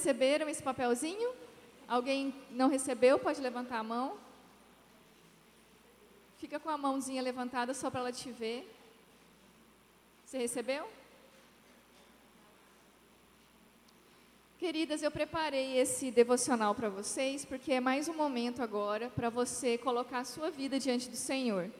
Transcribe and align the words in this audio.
receberam 0.00 0.48
esse 0.48 0.62
papelzinho? 0.62 1.30
Alguém 1.86 2.34
não 2.50 2.70
recebeu? 2.70 3.18
Pode 3.18 3.38
levantar 3.38 3.78
a 3.80 3.82
mão. 3.82 4.16
Fica 6.38 6.58
com 6.58 6.70
a 6.70 6.78
mãozinha 6.78 7.20
levantada 7.20 7.74
só 7.74 7.90
para 7.90 8.00
ela 8.00 8.12
te 8.12 8.30
ver. 8.32 8.66
Você 10.24 10.38
recebeu? 10.38 10.88
Queridas, 14.58 15.02
eu 15.02 15.10
preparei 15.10 15.76
esse 15.76 16.10
devocional 16.10 16.74
para 16.74 16.88
vocês 16.88 17.44
porque 17.44 17.74
é 17.74 17.80
mais 17.80 18.08
um 18.08 18.14
momento 18.14 18.62
agora 18.62 19.10
para 19.10 19.28
você 19.28 19.76
colocar 19.76 20.20
a 20.20 20.24
sua 20.24 20.50
vida 20.50 20.78
diante 20.78 21.10
do 21.10 21.16
Senhor. 21.16 21.70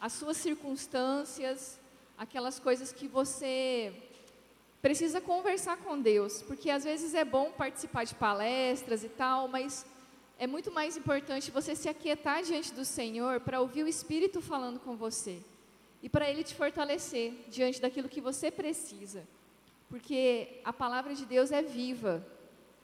As 0.00 0.12
suas 0.12 0.36
circunstâncias, 0.36 1.80
aquelas 2.16 2.60
coisas 2.60 2.92
que 2.92 3.08
você 3.08 3.92
precisa 4.82 5.20
conversar 5.20 5.76
com 5.76 5.98
Deus, 5.98 6.42
porque 6.42 6.68
às 6.68 6.82
vezes 6.82 7.14
é 7.14 7.24
bom 7.24 7.52
participar 7.52 8.02
de 8.02 8.16
palestras 8.16 9.04
e 9.04 9.08
tal, 9.08 9.46
mas 9.46 9.86
é 10.36 10.46
muito 10.48 10.72
mais 10.72 10.96
importante 10.96 11.52
você 11.52 11.76
se 11.76 11.88
aquietar 11.88 12.42
diante 12.42 12.74
do 12.74 12.84
Senhor 12.84 13.38
para 13.38 13.60
ouvir 13.60 13.84
o 13.84 13.88
Espírito 13.88 14.42
falando 14.42 14.80
com 14.80 14.96
você 14.96 15.38
e 16.02 16.08
para 16.08 16.28
Ele 16.28 16.42
te 16.42 16.52
fortalecer 16.52 17.32
diante 17.48 17.80
daquilo 17.80 18.08
que 18.08 18.20
você 18.20 18.50
precisa, 18.50 19.22
porque 19.88 20.60
a 20.64 20.72
palavra 20.72 21.14
de 21.14 21.24
Deus 21.24 21.52
é 21.52 21.62
viva 21.62 22.26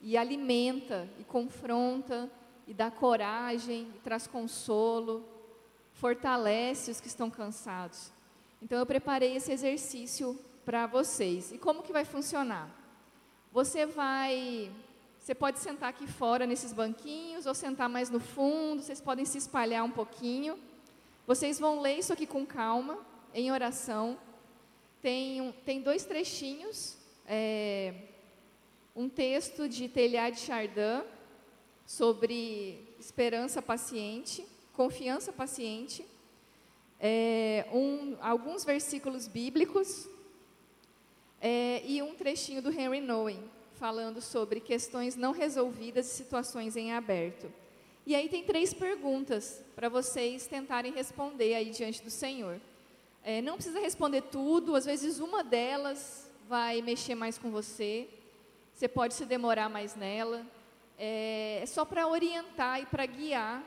e 0.01 0.15
alimenta 0.15 1.09
e 1.19 1.25
confronta 1.25 2.31
e 2.65 2.73
dá 2.73 2.89
coragem 2.89 3.91
e 3.93 3.99
traz 3.99 4.25
consolo, 4.25 5.27
fortalece 5.91 6.91
os 6.91 7.01
que 7.01 7.07
estão 7.07 7.29
cansados. 7.29 8.09
Então 8.61 8.79
eu 8.79 8.85
preparei 8.85 9.35
esse 9.35 9.51
exercício 9.51 10.39
para 10.69 10.85
vocês. 10.85 11.51
E 11.51 11.57
como 11.57 11.81
que 11.81 11.91
vai 11.91 12.05
funcionar? 12.05 12.69
Você 13.51 13.87
vai 13.87 14.71
você 15.19 15.33
pode 15.33 15.57
sentar 15.57 15.89
aqui 15.89 16.05
fora 16.05 16.45
nesses 16.45 16.71
banquinhos 16.71 17.47
ou 17.47 17.55
sentar 17.55 17.89
mais 17.89 18.11
no 18.11 18.19
fundo, 18.19 18.83
vocês 18.83 19.01
podem 19.01 19.25
se 19.25 19.39
espalhar 19.39 19.83
um 19.83 19.89
pouquinho. 19.89 20.59
Vocês 21.25 21.59
vão 21.59 21.81
ler 21.81 21.97
isso 21.97 22.13
aqui 22.13 22.27
com 22.27 22.45
calma, 22.45 23.03
em 23.33 23.51
oração. 23.51 24.15
Tem, 25.01 25.41
um, 25.41 25.51
tem 25.51 25.81
dois 25.81 26.05
trechinhos, 26.05 26.97
é, 27.25 27.95
um 28.95 29.09
texto 29.09 29.67
de 29.67 29.89
Telhar 29.89 30.31
de 30.31 30.39
Chardin 30.39 31.03
sobre 31.83 32.93
esperança 32.99 33.59
paciente, 33.59 34.45
confiança 34.73 35.33
paciente, 35.33 36.05
é, 36.99 37.65
um, 37.73 38.17
alguns 38.21 38.63
versículos 38.63 39.27
bíblicos 39.27 40.07
é, 41.41 41.81
e 41.85 42.01
um 42.01 42.15
trechinho 42.15 42.61
do 42.61 42.71
Henry 42.71 43.01
Nowen 43.01 43.39
falando 43.75 44.21
sobre 44.21 44.59
questões 44.59 45.15
não 45.15 45.31
resolvidas 45.31 46.07
e 46.07 46.15
situações 46.15 46.75
em 46.75 46.91
aberto. 46.91 47.51
E 48.05 48.15
aí 48.15 48.27
tem 48.27 48.43
três 48.43 48.73
perguntas 48.73 49.63
para 49.75 49.87
vocês 49.87 50.47
tentarem 50.47 50.91
responder 50.91 51.53
aí 51.53 51.69
diante 51.69 52.03
do 52.03 52.09
Senhor. 52.09 52.59
É, 53.23 53.41
não 53.41 53.55
precisa 53.55 53.79
responder 53.79 54.23
tudo, 54.23 54.75
às 54.75 54.85
vezes 54.85 55.19
uma 55.19 55.43
delas 55.43 56.29
vai 56.47 56.81
mexer 56.81 57.15
mais 57.15 57.37
com 57.37 57.51
você, 57.51 58.09
você 58.73 58.87
pode 58.87 59.13
se 59.13 59.25
demorar 59.25 59.69
mais 59.69 59.95
nela. 59.95 60.45
É, 60.97 61.59
é 61.61 61.65
só 61.65 61.85
para 61.85 62.07
orientar 62.07 62.81
e 62.81 62.85
para 62.85 63.05
guiar 63.05 63.63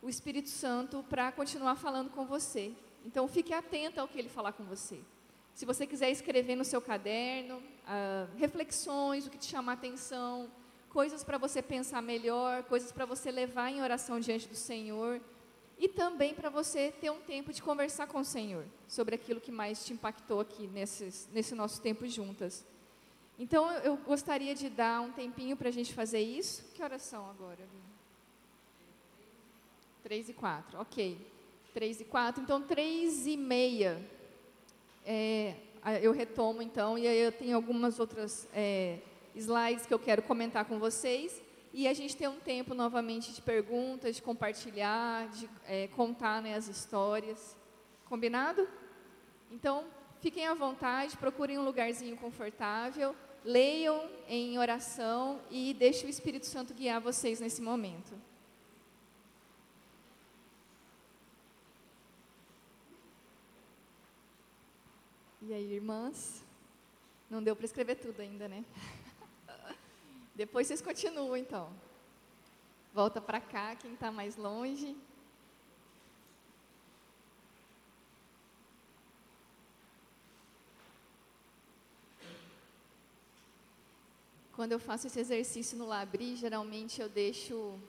o 0.00 0.08
Espírito 0.08 0.48
Santo 0.48 1.04
para 1.08 1.30
continuar 1.30 1.76
falando 1.76 2.10
com 2.10 2.24
você. 2.24 2.72
Então 3.04 3.28
fique 3.28 3.52
atenta 3.52 4.00
ao 4.00 4.08
que 4.08 4.18
ele 4.18 4.28
falar 4.28 4.52
com 4.52 4.64
você. 4.64 4.98
Se 5.58 5.66
você 5.66 5.88
quiser 5.88 6.08
escrever 6.12 6.54
no 6.54 6.64
seu 6.64 6.80
caderno, 6.80 7.56
uh, 7.56 8.36
reflexões, 8.36 9.26
o 9.26 9.30
que 9.30 9.36
te 9.36 9.46
chama 9.46 9.72
a 9.72 9.74
atenção, 9.74 10.48
coisas 10.88 11.24
para 11.24 11.36
você 11.36 11.60
pensar 11.60 12.00
melhor, 12.00 12.62
coisas 12.62 12.92
para 12.92 13.04
você 13.04 13.32
levar 13.32 13.68
em 13.68 13.82
oração 13.82 14.20
diante 14.20 14.46
do 14.46 14.54
Senhor. 14.54 15.20
E 15.76 15.88
também 15.88 16.32
para 16.32 16.48
você 16.48 16.92
ter 17.00 17.10
um 17.10 17.18
tempo 17.18 17.52
de 17.52 17.60
conversar 17.60 18.06
com 18.06 18.20
o 18.20 18.24
Senhor 18.24 18.64
sobre 18.86 19.16
aquilo 19.16 19.40
que 19.40 19.50
mais 19.50 19.84
te 19.84 19.92
impactou 19.92 20.38
aqui 20.38 20.68
nesses, 20.68 21.28
nesse 21.32 21.56
nosso 21.56 21.80
tempo 21.80 22.06
juntas. 22.06 22.64
Então, 23.36 23.68
eu 23.78 23.96
gostaria 23.96 24.54
de 24.54 24.70
dar 24.70 25.00
um 25.00 25.10
tempinho 25.10 25.56
para 25.56 25.70
a 25.70 25.72
gente 25.72 25.92
fazer 25.92 26.20
isso. 26.20 26.70
Que 26.72 26.84
oração 26.84 27.28
agora? 27.28 27.66
Três 30.04 30.28
e 30.28 30.32
quatro, 30.32 30.78
ok. 30.78 31.18
Três 31.74 32.00
e 32.00 32.04
quatro. 32.04 32.44
Então, 32.44 32.62
três 32.62 33.26
e 33.26 33.36
meia 33.36 34.00
é, 35.10 35.54
eu 36.02 36.12
retomo 36.12 36.60
então, 36.60 36.98
e 36.98 37.08
aí 37.08 37.18
eu 37.18 37.32
tenho 37.32 37.56
algumas 37.56 37.98
outras 37.98 38.46
é, 38.52 38.98
slides 39.34 39.86
que 39.86 39.94
eu 39.94 39.98
quero 39.98 40.22
comentar 40.22 40.66
com 40.66 40.78
vocês. 40.78 41.40
E 41.72 41.88
a 41.88 41.94
gente 41.94 42.14
tem 42.14 42.28
um 42.28 42.38
tempo 42.38 42.74
novamente 42.74 43.32
de 43.32 43.40
perguntas, 43.40 44.16
de 44.16 44.22
compartilhar, 44.22 45.28
de 45.28 45.48
é, 45.66 45.88
contar 45.88 46.42
né, 46.42 46.54
as 46.54 46.68
histórias. 46.68 47.56
Combinado? 48.04 48.68
Então, 49.50 49.84
fiquem 50.20 50.46
à 50.46 50.52
vontade, 50.52 51.16
procurem 51.16 51.58
um 51.58 51.64
lugarzinho 51.64 52.16
confortável, 52.16 53.14
leiam 53.42 54.10
em 54.28 54.58
oração 54.58 55.40
e 55.50 55.72
deixem 55.72 56.06
o 56.06 56.10
Espírito 56.10 56.44
Santo 56.44 56.74
guiar 56.74 57.00
vocês 57.00 57.40
nesse 57.40 57.62
momento. 57.62 58.14
E 65.48 65.54
aí, 65.54 65.72
irmãs? 65.72 66.44
Não 67.30 67.42
deu 67.42 67.56
para 67.56 67.64
escrever 67.64 67.94
tudo 67.94 68.20
ainda, 68.20 68.46
né? 68.46 68.62
Depois 70.36 70.66
vocês 70.66 70.82
continuam, 70.82 71.34
então. 71.34 71.72
Volta 72.92 73.18
para 73.18 73.40
cá, 73.40 73.74
quem 73.74 73.94
está 73.94 74.12
mais 74.12 74.36
longe. 74.36 74.94
Quando 84.52 84.72
eu 84.72 84.78
faço 84.78 85.06
esse 85.06 85.18
exercício 85.18 85.78
no 85.78 85.86
Labri, 85.86 86.36
geralmente 86.36 87.00
eu 87.00 87.08
deixo. 87.08 87.80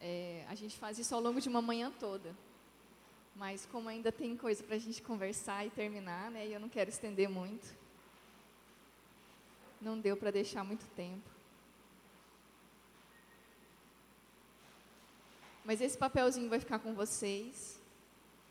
É, 0.00 0.44
a 0.48 0.56
gente 0.56 0.76
faz 0.76 0.98
isso 0.98 1.14
ao 1.14 1.20
longo 1.20 1.40
de 1.40 1.48
uma 1.48 1.62
manhã 1.62 1.92
toda. 2.00 2.34
Mas 3.34 3.66
como 3.66 3.88
ainda 3.88 4.12
tem 4.12 4.36
coisa 4.36 4.62
para 4.62 4.76
a 4.76 4.78
gente 4.78 5.02
conversar 5.02 5.66
e 5.66 5.70
terminar, 5.70 6.30
né? 6.30 6.46
E 6.46 6.52
eu 6.52 6.60
não 6.60 6.68
quero 6.68 6.88
estender 6.88 7.28
muito. 7.28 7.74
Não 9.80 9.98
deu 9.98 10.16
para 10.16 10.30
deixar 10.30 10.62
muito 10.64 10.86
tempo. 10.94 11.28
Mas 15.64 15.80
esse 15.80 15.98
papelzinho 15.98 16.48
vai 16.48 16.60
ficar 16.60 16.78
com 16.78 16.94
vocês. 16.94 17.80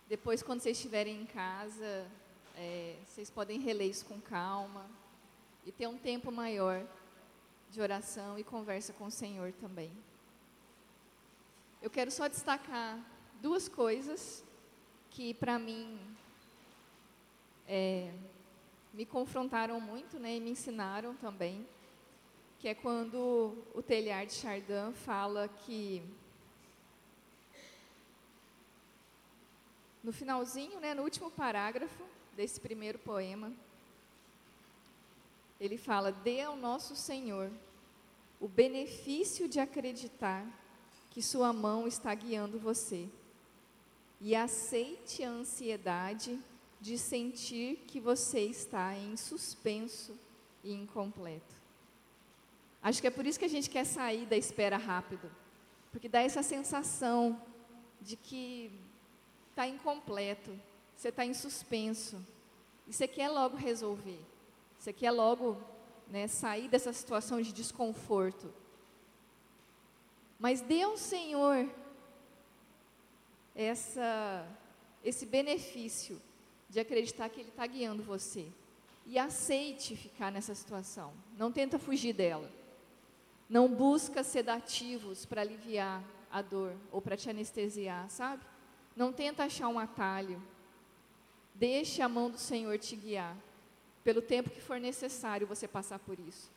Depois, 0.09 0.43
quando 0.43 0.61
vocês 0.61 0.77
estiverem 0.77 1.21
em 1.21 1.25
casa, 1.25 2.07
é, 2.55 2.97
vocês 3.07 3.29
podem 3.29 3.59
reler 3.59 3.87
isso 3.87 4.05
com 4.05 4.19
calma 4.19 4.85
e 5.65 5.71
ter 5.71 5.87
um 5.87 5.97
tempo 5.97 6.31
maior 6.31 6.85
de 7.71 7.81
oração 7.81 8.37
e 8.37 8.43
conversa 8.43 8.91
com 8.93 9.05
o 9.05 9.11
Senhor 9.11 9.53
também. 9.53 9.91
Eu 11.81 11.89
quero 11.89 12.11
só 12.11 12.27
destacar 12.27 12.99
duas 13.41 13.67
coisas 13.67 14.43
que 15.13 15.31
para 15.35 15.59
mim 15.59 15.99
é, 17.67 18.11
me 18.91 19.05
confrontaram 19.05 19.79
muito 19.79 20.17
né, 20.17 20.37
e 20.37 20.39
me 20.39 20.49
ensinaram 20.49 21.15
também, 21.15 21.67
que 22.59 22.67
é 22.67 22.73
quando 22.73 23.55
o 23.75 23.81
Telhar 23.83 24.25
de 24.25 24.33
Chardin 24.33 24.91
fala 25.05 25.47
que 25.47 26.01
no 30.03 30.11
finalzinho, 30.11 30.79
né, 30.79 30.95
no 30.95 31.03
último 31.03 31.29
parágrafo 31.29 32.03
desse 32.35 32.59
primeiro 32.59 32.97
poema, 32.97 33.53
ele 35.59 35.77
fala: 35.77 36.11
dê 36.11 36.41
ao 36.41 36.55
nosso 36.55 36.95
Senhor 36.95 37.51
o 38.39 38.47
benefício 38.47 39.47
de 39.47 39.59
acreditar 39.59 40.43
que 41.11 41.21
Sua 41.21 41.53
mão 41.53 41.87
está 41.87 42.13
guiando 42.15 42.57
você 42.57 43.07
e 44.25 44.37
aceite 44.37 45.21
a 45.21 45.29
ansiedade 45.29 46.39
de 46.79 46.97
sentir 46.97 47.83
que 47.85 47.99
você 47.99 48.39
está 48.39 48.95
em 48.97 49.17
suspenso 49.17 50.17
e 50.63 50.71
incompleto. 50.71 51.53
Acho 52.81 53.01
que 53.01 53.07
é 53.07 53.11
por 53.11 53.25
isso 53.25 53.37
que 53.37 53.43
a 53.43 53.49
gente 53.49 53.69
quer 53.69 53.85
sair 53.85 54.25
da 54.25 54.37
espera 54.37 54.77
rápido, 54.77 55.29
porque 55.91 56.07
dá 56.07 56.21
essa 56.21 56.41
sensação 56.41 57.37
de 58.01 58.15
que 58.15 58.71
está 59.49 59.67
incompleto, 59.67 60.57
você 60.95 61.09
está 61.09 61.25
em 61.25 61.33
suspenso, 61.33 62.25
e 62.87 62.93
você 62.93 63.09
quer 63.09 63.27
logo 63.27 63.57
resolver, 63.57 64.21
você 64.79 64.93
quer 64.93 65.11
logo 65.11 65.61
né, 66.07 66.29
sair 66.29 66.69
dessa 66.69 66.93
situação 66.93 67.41
de 67.41 67.51
desconforto. 67.51 68.53
Mas 70.39 70.61
dê 70.61 70.81
ao 70.81 70.95
Senhor 70.95 71.69
essa, 73.55 74.47
esse 75.03 75.25
benefício 75.25 76.21
de 76.69 76.79
acreditar 76.79 77.29
que 77.29 77.39
Ele 77.39 77.49
está 77.49 77.65
guiando 77.67 78.03
você. 78.03 78.47
e 79.05 79.19
aceite 79.19 79.97
ficar 79.97 80.31
nessa 80.31 80.55
situação. 80.55 81.13
Não 81.37 81.51
tenta 81.51 81.77
fugir 81.77 82.13
dela. 82.13 82.49
Não 83.49 83.67
busca 83.67 84.23
sedativos 84.23 85.25
para 85.25 85.41
aliviar 85.41 86.01
a 86.31 86.41
dor 86.41 86.73
ou 86.91 87.01
para 87.01 87.17
te 87.17 87.29
anestesiar, 87.29 88.09
sabe? 88.09 88.43
Não 88.95 89.11
tenta 89.11 89.43
achar 89.43 89.67
um 89.67 89.77
atalho. 89.77 90.41
Deixe 91.53 92.01
a 92.01 92.09
mão 92.09 92.29
do 92.31 92.37
Senhor 92.37 92.79
te 92.79 92.95
guiar. 92.95 93.35
Pelo 94.03 94.21
tempo 94.21 94.49
que 94.49 94.61
for 94.61 94.79
necessário 94.79 95.45
você 95.45 95.67
passar 95.67 95.99
por 95.99 96.17
isso. 96.19 96.49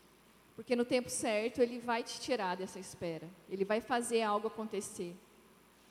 Porque 0.55 0.75
no 0.75 0.85
tempo 0.85 1.11
certo 1.11 1.61
Ele 1.61 1.79
vai 1.79 2.03
te 2.03 2.21
tirar 2.21 2.57
dessa 2.57 2.79
espera. 2.79 3.29
Ele 3.51 3.65
vai 3.65 3.81
fazer 3.81 4.23
algo 4.23 4.49
acontecer. 4.49 5.15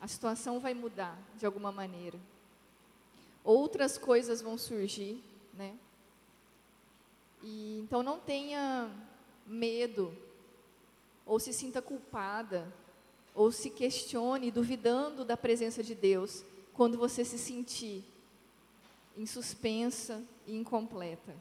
A 0.05 0.07
situação 0.07 0.59
vai 0.59 0.75
mudar 0.75 1.17
de 1.35 1.47
alguma 1.47 1.71
maneira. 1.71 2.19
Outras 3.43 3.97
coisas 3.97 4.39
vão 4.39 4.55
surgir, 4.55 5.19
né? 5.51 5.75
E, 7.41 7.79
então 7.79 8.03
não 8.03 8.19
tenha 8.19 8.87
medo, 9.47 10.15
ou 11.25 11.39
se 11.39 11.51
sinta 11.51 11.81
culpada, 11.81 12.71
ou 13.33 13.51
se 13.51 13.71
questione 13.71 14.51
duvidando 14.51 15.25
da 15.25 15.35
presença 15.35 15.81
de 15.81 15.95
Deus 15.95 16.45
quando 16.71 16.99
você 16.99 17.25
se 17.25 17.39
sentir 17.39 18.03
suspensa 19.25 20.23
e 20.45 20.55
incompleta. 20.55 21.35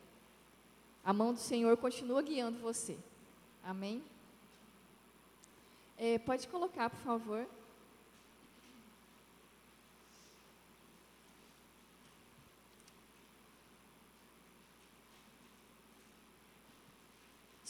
A 1.05 1.13
mão 1.13 1.35
do 1.35 1.39
Senhor 1.39 1.77
continua 1.77 2.23
guiando 2.23 2.61
você. 2.61 2.97
Amém? 3.63 4.03
É, 5.99 6.19
pode 6.19 6.49
colocar, 6.49 6.89
por 6.89 7.01
favor. 7.01 7.47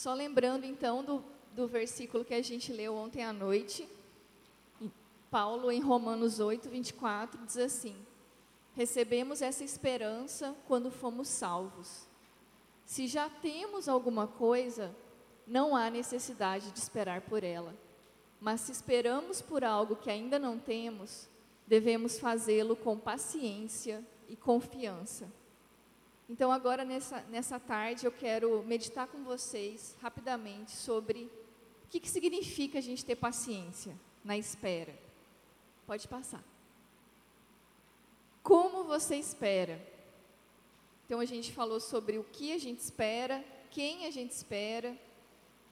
Só 0.05 0.13
lembrando 0.13 0.65
então 0.65 1.03
do, 1.03 1.23
do 1.55 1.67
versículo 1.67 2.23
que 2.23 2.35
a 2.35 2.41
gente 2.43 2.71
leu 2.71 2.93
ontem 2.93 3.23
à 3.23 3.33
noite, 3.33 3.89
Paulo 5.31 5.71
em 5.71 5.81
Romanos 5.81 6.39
8, 6.39 6.69
24, 6.69 7.43
diz 7.43 7.57
assim: 7.57 7.95
Recebemos 8.75 9.41
essa 9.41 9.63
esperança 9.63 10.55
quando 10.67 10.91
fomos 10.91 11.27
salvos. 11.27 12.05
Se 12.85 13.07
já 13.07 13.27
temos 13.27 13.89
alguma 13.89 14.27
coisa, 14.27 14.95
não 15.47 15.75
há 15.75 15.89
necessidade 15.89 16.69
de 16.69 16.77
esperar 16.77 17.21
por 17.21 17.43
ela. 17.43 17.73
Mas 18.39 18.61
se 18.61 18.71
esperamos 18.71 19.41
por 19.41 19.63
algo 19.63 19.95
que 19.95 20.11
ainda 20.11 20.37
não 20.37 20.59
temos, 20.59 21.27
devemos 21.65 22.19
fazê-lo 22.19 22.75
com 22.75 22.95
paciência 22.95 24.05
e 24.29 24.35
confiança. 24.35 25.27
Então, 26.27 26.51
agora 26.51 26.83
nessa, 26.83 27.21
nessa 27.29 27.59
tarde, 27.59 28.05
eu 28.05 28.11
quero 28.11 28.63
meditar 28.63 29.07
com 29.07 29.23
vocês 29.23 29.95
rapidamente 30.01 30.71
sobre 30.71 31.29
o 31.83 31.87
que, 31.89 31.99
que 31.99 32.09
significa 32.09 32.79
a 32.79 32.81
gente 32.81 33.05
ter 33.05 33.15
paciência 33.15 33.95
na 34.23 34.35
espera. 34.35 34.93
Pode 35.85 36.07
passar. 36.07 36.43
Como 38.41 38.85
você 38.85 39.15
espera? 39.17 39.79
Então, 41.05 41.19
a 41.19 41.25
gente 41.25 41.53
falou 41.53 41.79
sobre 41.79 42.17
o 42.17 42.23
que 42.23 42.51
a 42.53 42.57
gente 42.57 42.79
espera, 42.79 43.45
quem 43.69 44.07
a 44.07 44.11
gente 44.11 44.31
espera, 44.31 44.97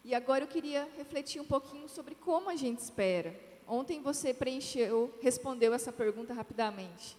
e 0.06 0.14
agora 0.14 0.44
eu 0.44 0.48
queria 0.48 0.88
refletir 0.98 1.42
um 1.42 1.46
pouquinho 1.46 1.90
sobre 1.90 2.14
como 2.14 2.50
a 2.50 2.56
gente 2.56 2.80
espera. 2.80 3.40
Ontem 3.68 4.02
você 4.02 4.34
preencheu, 4.34 5.12
respondeu 5.22 5.74
essa 5.74 5.92
pergunta 5.92 6.34
rapidamente. 6.34 7.18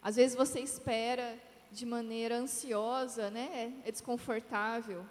Às 0.00 0.16
vezes 0.16 0.36
você 0.36 0.60
espera 0.60 1.36
de 1.70 1.86
maneira 1.86 2.36
ansiosa, 2.36 3.30
né? 3.30 3.72
É, 3.84 3.88
é 3.88 3.92
desconfortável. 3.92 5.04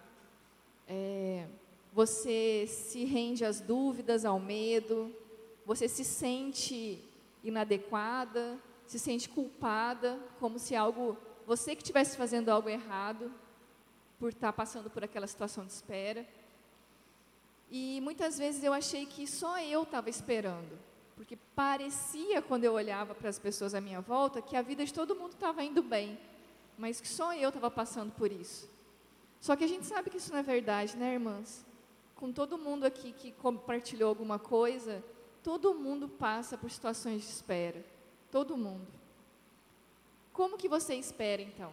É, 0.86 1.46
você 1.92 2.66
se 2.68 3.04
rende 3.04 3.44
às 3.44 3.60
dúvidas, 3.60 4.24
ao 4.24 4.38
medo. 4.38 5.14
Você 5.64 5.88
se 5.88 6.04
sente 6.04 7.02
inadequada, 7.42 8.58
se 8.86 8.98
sente 8.98 9.28
culpada, 9.28 10.18
como 10.38 10.58
se 10.58 10.76
algo 10.76 11.16
você 11.46 11.74
que 11.74 11.82
estivesse 11.82 12.16
fazendo 12.16 12.48
algo 12.50 12.68
errado 12.68 13.32
por 14.18 14.28
estar 14.28 14.52
passando 14.52 14.90
por 14.90 15.02
aquela 15.02 15.26
situação 15.26 15.64
de 15.64 15.72
espera. 15.72 16.26
E 17.70 18.00
muitas 18.02 18.36
vezes 18.36 18.62
eu 18.62 18.72
achei 18.72 19.06
que 19.06 19.26
só 19.26 19.58
eu 19.60 19.84
estava 19.84 20.10
esperando, 20.10 20.78
porque 21.16 21.36
parecia 21.54 22.42
quando 22.42 22.64
eu 22.64 22.74
olhava 22.74 23.14
para 23.14 23.28
as 23.28 23.38
pessoas 23.38 23.74
à 23.74 23.80
minha 23.80 24.00
volta 24.00 24.42
que 24.42 24.56
a 24.56 24.62
vida 24.62 24.84
de 24.84 24.92
todo 24.92 25.14
mundo 25.16 25.32
estava 25.32 25.62
indo 25.64 25.82
bem 25.82 26.18
mas 26.80 26.98
que 26.98 27.06
só 27.06 27.34
eu 27.34 27.50
estava 27.50 27.70
passando 27.70 28.10
por 28.12 28.32
isso. 28.32 28.66
Só 29.38 29.54
que 29.54 29.62
a 29.62 29.66
gente 29.66 29.84
sabe 29.84 30.08
que 30.08 30.16
isso 30.16 30.32
não 30.32 30.38
é 30.38 30.42
verdade, 30.42 30.96
né, 30.96 31.12
irmãs? 31.12 31.66
Com 32.16 32.32
todo 32.32 32.56
mundo 32.56 32.84
aqui 32.84 33.12
que 33.12 33.32
compartilhou 33.32 34.08
alguma 34.08 34.38
coisa, 34.38 35.04
todo 35.42 35.74
mundo 35.74 36.08
passa 36.08 36.56
por 36.56 36.70
situações 36.70 37.20
de 37.20 37.28
espera. 37.28 37.84
Todo 38.30 38.56
mundo. 38.56 38.86
Como 40.32 40.56
que 40.56 40.70
você 40.70 40.94
espera, 40.94 41.42
então? 41.42 41.70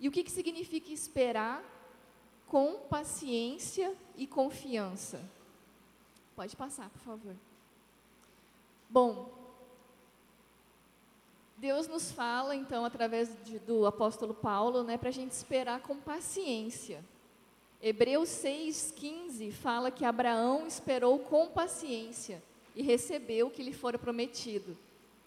E 0.00 0.08
o 0.08 0.10
que, 0.10 0.24
que 0.24 0.30
significa 0.30 0.92
esperar 0.92 1.62
com 2.48 2.80
paciência 2.90 3.96
e 4.16 4.26
confiança? 4.26 5.22
Pode 6.34 6.56
passar, 6.56 6.90
por 6.90 7.00
favor. 7.00 7.36
Bom, 8.90 9.43
Deus 11.56 11.86
nos 11.86 12.10
fala, 12.10 12.54
então, 12.54 12.84
através 12.84 13.30
de, 13.44 13.58
do 13.60 13.86
apóstolo 13.86 14.34
Paulo, 14.34 14.82
né, 14.82 14.98
para 14.98 15.08
a 15.08 15.12
gente 15.12 15.32
esperar 15.32 15.80
com 15.80 15.96
paciência. 15.96 17.04
Hebreus 17.80 18.28
6,15 18.28 19.52
fala 19.52 19.90
que 19.90 20.04
Abraão 20.04 20.66
esperou 20.66 21.18
com 21.18 21.46
paciência 21.48 22.42
e 22.74 22.82
recebeu 22.82 23.46
o 23.46 23.50
que 23.50 23.62
lhe 23.62 23.72
fora 23.72 23.98
prometido. 23.98 24.76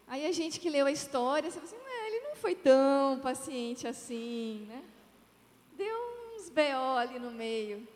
Aí 0.07 0.25
a 0.25 0.31
gente 0.31 0.59
que 0.59 0.69
leu 0.69 0.85
a 0.85 0.91
história, 0.91 1.49
você 1.49 1.59
fala 1.59 1.71
assim, 1.71 1.87
ele 2.07 2.19
não 2.21 2.35
foi 2.35 2.55
tão 2.55 3.19
paciente 3.19 3.87
assim, 3.87 4.65
né? 4.67 4.83
Deu 5.73 5.95
uns 6.35 6.49
B.O. 6.49 6.97
ali 6.97 7.19
no 7.19 7.31
meio. 7.31 7.87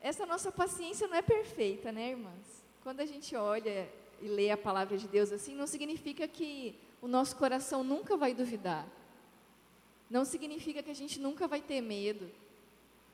Essa 0.00 0.26
nossa 0.26 0.52
paciência 0.52 1.08
não 1.08 1.16
é 1.16 1.22
perfeita, 1.22 1.90
né, 1.90 2.10
irmãs? 2.10 2.64
Quando 2.82 3.00
a 3.00 3.06
gente 3.06 3.34
olha 3.34 3.88
e 4.20 4.28
lê 4.28 4.50
a 4.50 4.56
palavra 4.56 4.96
de 4.96 5.06
Deus 5.06 5.32
assim, 5.32 5.54
não 5.54 5.66
significa 5.66 6.26
que 6.26 6.74
o 7.00 7.08
nosso 7.08 7.36
coração 7.36 7.84
nunca 7.84 8.16
vai 8.16 8.34
duvidar. 8.34 8.86
Não 10.08 10.24
significa 10.24 10.82
que 10.82 10.90
a 10.90 10.94
gente 10.94 11.20
nunca 11.20 11.46
vai 11.48 11.60
ter 11.60 11.80
medo. 11.80 12.30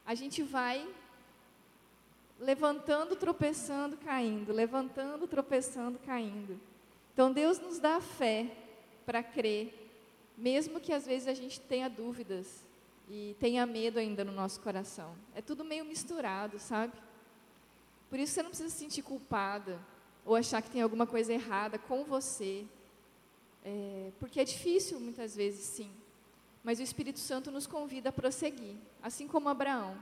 A 0.04 0.14
gente 0.14 0.42
vai 0.42 0.86
levantando, 2.38 3.16
tropeçando, 3.16 3.96
caindo, 3.96 4.52
levantando, 4.52 5.26
tropeçando, 5.26 5.98
caindo. 5.98 6.60
Então 7.12 7.32
Deus 7.32 7.58
nos 7.58 7.78
dá 7.78 8.00
fé 8.00 8.50
para 9.06 9.22
crer, 9.22 9.90
mesmo 10.36 10.80
que 10.80 10.92
às 10.92 11.06
vezes 11.06 11.28
a 11.28 11.34
gente 11.34 11.60
tenha 11.60 11.88
dúvidas 11.88 12.64
e 13.08 13.36
tenha 13.38 13.64
medo 13.66 13.98
ainda 13.98 14.24
no 14.24 14.32
nosso 14.32 14.60
coração. 14.60 15.14
É 15.34 15.42
tudo 15.42 15.64
meio 15.64 15.84
misturado, 15.84 16.58
sabe? 16.58 16.92
Por 18.08 18.18
isso 18.18 18.32
você 18.32 18.42
não 18.42 18.50
precisa 18.50 18.70
se 18.70 18.76
sentir 18.76 19.02
culpada 19.02 19.78
ou 20.24 20.36
achar 20.36 20.62
que 20.62 20.70
tem 20.70 20.82
alguma 20.82 21.06
coisa 21.06 21.32
errada 21.32 21.78
com 21.78 22.04
você. 22.04 22.64
É, 23.64 24.10
porque 24.18 24.40
é 24.40 24.44
difícil 24.44 24.98
muitas 24.98 25.36
vezes, 25.36 25.64
sim. 25.64 25.90
Mas 26.64 26.78
o 26.78 26.82
Espírito 26.82 27.18
Santo 27.18 27.50
nos 27.50 27.66
convida 27.66 28.10
a 28.10 28.12
prosseguir, 28.12 28.76
assim 29.02 29.26
como 29.26 29.48
Abraão, 29.48 29.96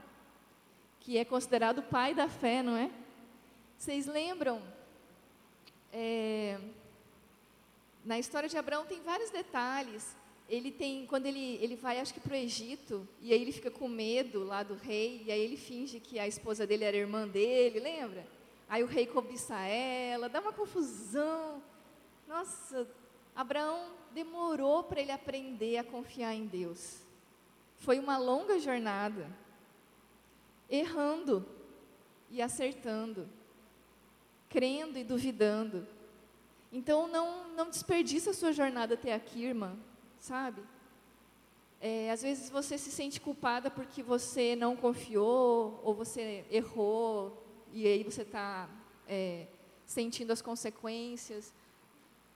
que 0.99 1.17
é 1.17 1.25
considerado 1.25 1.79
o 1.79 1.83
pai 1.83 2.13
da 2.13 2.27
fé, 2.27 2.61
não 2.61 2.77
é? 2.77 2.91
Vocês 3.77 4.05
lembram? 4.05 4.61
É, 5.91 6.59
na 8.05 8.19
história 8.19 8.47
de 8.47 8.57
Abraão 8.57 8.85
tem 8.85 9.01
vários 9.01 9.31
detalhes. 9.31 10.15
Ele 10.47 10.69
tem, 10.69 11.05
quando 11.07 11.25
ele, 11.25 11.57
ele 11.61 11.75
vai, 11.75 11.99
acho 11.99 12.13
que 12.13 12.19
para 12.19 12.33
o 12.33 12.35
Egito, 12.35 13.07
e 13.21 13.31
aí 13.31 13.41
ele 13.41 13.51
fica 13.51 13.71
com 13.71 13.87
medo 13.87 14.43
lá 14.43 14.63
do 14.63 14.75
rei, 14.75 15.23
e 15.25 15.31
aí 15.31 15.39
ele 15.39 15.57
finge 15.57 15.99
que 15.99 16.19
a 16.19 16.27
esposa 16.27 16.67
dele 16.67 16.83
era 16.83 16.97
irmã 16.97 17.27
dele, 17.27 17.79
lembra? 17.79 18.25
Aí 18.71 18.83
o 18.83 18.87
rei 18.87 19.05
cobiça 19.05 19.53
ela, 19.59 20.29
dá 20.29 20.39
uma 20.39 20.53
confusão. 20.53 21.61
Nossa, 22.25 22.87
Abraão 23.35 23.91
demorou 24.13 24.81
para 24.81 25.01
ele 25.01 25.11
aprender 25.11 25.77
a 25.77 25.83
confiar 25.83 26.33
em 26.33 26.45
Deus. 26.47 27.01
Foi 27.79 27.99
uma 27.99 28.17
longa 28.17 28.57
jornada, 28.59 29.29
errando 30.69 31.45
e 32.29 32.41
acertando, 32.41 33.27
crendo 34.47 34.97
e 34.97 35.03
duvidando. 35.03 35.85
Então 36.71 37.09
não, 37.09 37.49
não 37.49 37.69
desperdiça 37.69 38.29
a 38.29 38.33
sua 38.33 38.53
jornada 38.53 38.93
até 38.93 39.13
aqui, 39.13 39.43
irmã, 39.43 39.77
sabe? 40.17 40.63
É, 41.81 42.09
às 42.09 42.21
vezes 42.21 42.49
você 42.49 42.77
se 42.77 42.89
sente 42.89 43.19
culpada 43.19 43.69
porque 43.69 44.01
você 44.01 44.55
não 44.55 44.77
confiou 44.77 45.81
ou 45.83 45.93
você 45.93 46.45
errou 46.49 47.40
e 47.73 47.87
aí 47.87 48.03
você 48.03 48.23
está 48.23 48.69
é, 49.07 49.47
sentindo 49.85 50.31
as 50.31 50.41
consequências. 50.41 51.53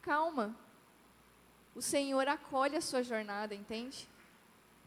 Calma, 0.01 0.58
o 1.74 1.82
Senhor 1.82 2.27
acolhe 2.27 2.75
a 2.75 2.82
sua 2.82 3.04
jornada, 3.04 3.54
entende? 3.54 4.08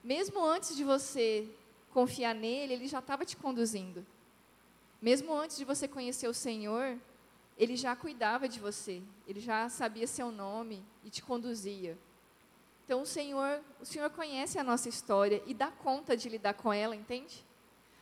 Mesmo 0.03 0.45
antes 0.45 0.77
de 0.77 0.85
você 0.85 1.49
confiar 1.91 2.35
nele, 2.35 2.75
ele 2.75 2.89
já 2.89 3.01
estava 3.01 3.25
te 3.25 3.37
conduzindo. 3.37 4.07
Mesmo 5.01 5.35
antes 5.35 5.57
de 5.57 5.65
você 5.65 5.87
conhecer 5.87 6.29
o 6.29 6.35
Senhor, 6.35 6.99
ele 7.57 7.77
já 7.77 7.95
cuidava 7.95 8.49
de 8.49 8.61
você, 8.61 9.03
ele 9.27 9.41
já 9.41 9.69
sabia 9.69 10.07
seu 10.07 10.31
nome 10.31 10.85
e 11.05 11.11
te 11.11 11.23
conduzia. 11.23 11.99
Então 12.85 13.03
o 13.03 13.07
Senhor, 13.07 13.61
o 13.81 13.85
Senhor 13.85 14.09
conhece 14.11 14.59
a 14.59 14.65
nossa 14.65 14.89
história 14.89 15.43
e 15.47 15.53
dá 15.53 15.71
conta 15.71 16.17
de 16.17 16.29
lidar 16.29 16.55
com 16.55 16.73
ela, 16.73 16.97
entende? 16.97 17.45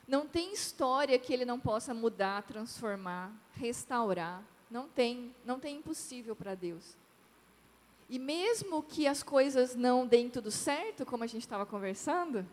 Não 0.06 0.26
tem 0.26 0.52
história 0.52 1.18
que 1.18 1.32
ele 1.32 1.44
não 1.44 1.58
possa 1.58 1.92
mudar, 1.92 2.42
transformar, 2.42 3.32
restaurar. 3.54 4.42
Não 4.70 4.88
tem, 4.88 5.34
não 5.44 5.58
tem 5.58 5.76
impossível 5.78 6.36
para 6.36 6.54
Deus. 6.54 6.96
E 8.08 8.18
mesmo 8.18 8.82
que 8.82 9.06
as 9.06 9.22
coisas 9.22 9.75
não 9.75 10.06
deem 10.06 10.30
tudo 10.30 10.50
certo, 10.50 11.04
como 11.04 11.25
a 11.25 11.26
gente 11.26 11.42
estava 11.42 11.66
conversando, 11.66 12.46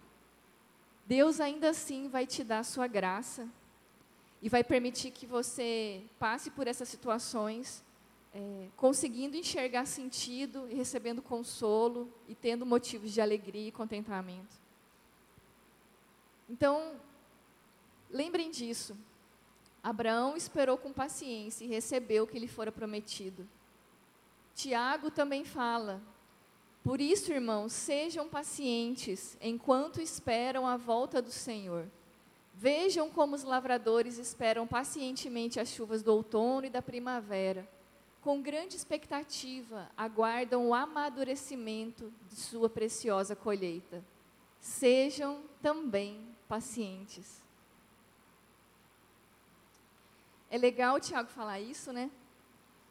Deus 1.05 1.39
ainda 1.39 1.69
assim 1.69 2.07
vai 2.07 2.25
te 2.25 2.43
dar 2.43 2.59
a 2.59 2.63
sua 2.63 2.87
graça 2.87 3.47
e 4.41 4.49
vai 4.49 4.63
permitir 4.63 5.11
que 5.11 5.27
você 5.27 6.03
passe 6.17 6.49
por 6.49 6.67
essas 6.67 6.89
situações 6.89 7.83
é, 8.33 8.67
conseguindo 8.75 9.37
enxergar 9.37 9.85
sentido 9.85 10.67
e 10.69 10.73
recebendo 10.73 11.21
consolo 11.21 12.11
e 12.27 12.33
tendo 12.33 12.65
motivos 12.65 13.11
de 13.11 13.21
alegria 13.21 13.67
e 13.67 13.71
contentamento. 13.71 14.55
Então, 16.49 16.95
lembrem 18.13 18.49
disso. 18.49 18.95
Abraão 19.83 20.37
esperou 20.37 20.77
com 20.77 20.93
paciência 20.93 21.65
e 21.65 21.67
recebeu 21.67 22.23
o 22.23 22.27
que 22.27 22.39
lhe 22.39 22.47
fora 22.47 22.71
prometido. 22.71 23.45
Tiago 24.55 25.11
também 25.11 25.43
fala: 25.43 26.01
Por 26.83 27.01
isso, 27.01 27.33
irmãos, 27.33 27.73
sejam 27.73 28.29
pacientes 28.29 29.37
enquanto 29.41 29.99
esperam 29.99 30.65
a 30.65 30.77
volta 30.77 31.21
do 31.21 31.31
Senhor. 31.31 31.87
Vejam 32.53 33.09
como 33.09 33.35
os 33.35 33.43
lavradores 33.43 34.17
esperam 34.19 34.67
pacientemente 34.67 35.59
as 35.59 35.69
chuvas 35.69 36.03
do 36.03 36.13
outono 36.13 36.67
e 36.67 36.69
da 36.69 36.81
primavera. 36.81 37.67
Com 38.21 38.41
grande 38.41 38.77
expectativa, 38.77 39.91
aguardam 39.97 40.67
o 40.67 40.73
amadurecimento 40.73 42.13
de 42.29 42.35
sua 42.35 42.69
preciosa 42.69 43.35
colheita. 43.35 44.01
Sejam 44.61 45.41
também 45.61 46.25
pacientes. 46.47 47.43
É 50.53 50.57
legal 50.57 50.95
o 50.95 50.99
Tiago 50.99 51.29
falar 51.29 51.59
isso, 51.59 51.91
né? 51.91 52.11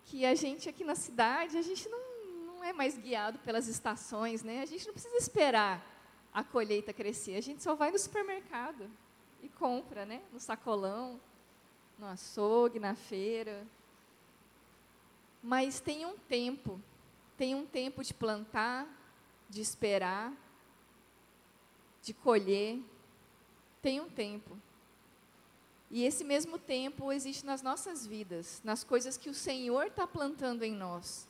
que 0.04 0.24
a 0.24 0.34
gente 0.34 0.68
aqui 0.68 0.84
na 0.84 0.94
cidade, 0.94 1.56
a 1.56 1.62
gente 1.62 1.88
não, 1.88 2.00
não 2.46 2.64
é 2.64 2.72
mais 2.72 2.96
guiado 2.96 3.38
pelas 3.40 3.68
estações, 3.68 4.42
né? 4.42 4.60
A 4.62 4.66
gente 4.66 4.86
não 4.86 4.92
precisa 4.92 5.16
esperar 5.16 5.84
a 6.32 6.42
colheita 6.42 6.92
crescer, 6.92 7.36
a 7.36 7.40
gente 7.40 7.62
só 7.62 7.74
vai 7.74 7.90
no 7.90 7.98
supermercado 7.98 8.90
e 9.42 9.48
compra, 9.48 10.04
né? 10.04 10.22
No 10.32 10.40
sacolão, 10.40 11.20
no 11.98 12.06
açougue, 12.06 12.78
na 12.78 12.94
feira. 12.94 13.66
Mas 15.42 15.80
tem 15.80 16.06
um 16.06 16.16
tempo, 16.16 16.80
tem 17.36 17.54
um 17.54 17.66
tempo 17.66 18.02
de 18.02 18.14
plantar, 18.14 18.86
de 19.48 19.60
esperar, 19.60 20.32
de 22.02 22.14
colher, 22.14 22.80
tem 23.80 24.00
um 24.00 24.08
tempo. 24.08 24.56
E 25.92 26.04
esse 26.04 26.24
mesmo 26.24 26.58
tempo 26.58 27.12
existe 27.12 27.44
nas 27.44 27.60
nossas 27.60 28.06
vidas, 28.06 28.62
nas 28.64 28.82
coisas 28.82 29.18
que 29.18 29.28
o 29.28 29.34
Senhor 29.34 29.88
está 29.88 30.06
plantando 30.06 30.62
em 30.62 30.72
nós. 30.74 31.28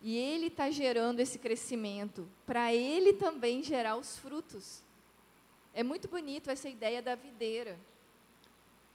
E 0.00 0.16
Ele 0.16 0.46
está 0.46 0.70
gerando 0.70 1.20
esse 1.20 1.38
crescimento, 1.38 2.26
para 2.46 2.72
Ele 2.72 3.12
também 3.12 3.62
gerar 3.62 3.96
os 3.96 4.16
frutos. 4.16 4.82
É 5.74 5.82
muito 5.82 6.08
bonito 6.08 6.50
essa 6.50 6.70
ideia 6.70 7.02
da 7.02 7.14
videira. 7.14 7.78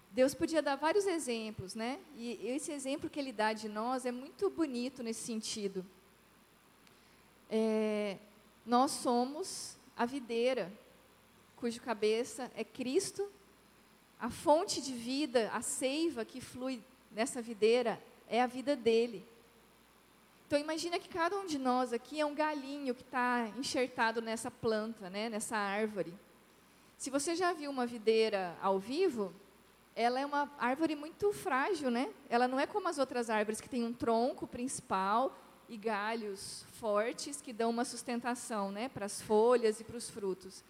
Deus 0.10 0.34
podia 0.34 0.64
dar 0.64 0.78
vários 0.78 1.06
exemplos, 1.06 1.76
né? 1.76 2.00
E 2.18 2.40
esse 2.48 2.72
exemplo 2.72 3.08
que 3.08 3.20
Ele 3.20 3.32
dá 3.32 3.54
de 3.54 3.70
nós 3.70 4.04
é 4.04 4.12
muito 4.12 4.50
bonito 4.50 5.04
nesse 5.04 5.22
sentido. 5.22 5.86
É, 7.52 8.18
nós 8.66 8.90
somos 8.90 9.78
a 9.96 10.08
videira, 10.08 10.74
cujo 11.56 11.80
cabeça 11.82 12.52
é 12.56 12.64
Cristo 12.64 13.30
a 14.22 14.30
fonte 14.30 14.80
de 14.80 14.94
vida, 14.94 15.50
a 15.52 15.64
seiva 15.64 16.24
que 16.24 16.40
flui 16.40 16.80
nessa 17.12 17.42
videira 17.42 18.00
é 18.30 18.40
a 18.40 18.46
vida 18.46 18.76
dele. 18.76 19.26
Então 20.46 20.60
imagina 20.60 21.00
que 21.00 21.10
cada 21.10 21.36
um 21.36 21.48
de 21.48 21.58
nós 21.58 21.92
aqui 21.92 22.22
é 22.22 22.26
um 22.26 22.36
galinho 22.36 22.94
que 22.94 23.02
está 23.02 23.52
enxertado 23.58 24.22
nessa 24.22 24.52
planta, 24.52 25.10
né, 25.10 25.28
nessa 25.28 25.58
árvore. 25.58 26.14
Se 27.00 27.10
você 27.10 27.36
já 27.36 27.52
viu 27.52 27.72
uma 27.72 27.88
videira 27.88 28.56
ao 28.62 28.78
vivo, 28.78 29.34
ela 29.96 30.20
é 30.20 30.26
uma 30.26 30.52
árvore 30.60 30.96
muito 30.96 31.34
frágil, 31.34 31.90
né? 31.90 32.14
Ela 32.30 32.48
não 32.48 32.60
é 32.60 32.68
como 32.68 32.88
as 32.88 33.00
outras 33.00 33.28
árvores 33.28 33.60
que 33.60 33.68
tem 33.68 33.84
um 33.84 33.92
tronco 33.92 34.46
principal 34.46 35.36
e 35.68 35.76
galhos 35.78 36.64
fortes 36.74 37.42
que 37.42 37.52
dão 37.52 37.72
uma 37.72 37.86
sustentação, 37.86 38.72
né, 38.72 38.88
para 38.88 39.08
as 39.08 39.20
folhas 39.20 39.80
e 39.80 39.84
para 39.84 39.98
os 39.98 40.12
frutos. 40.12 40.64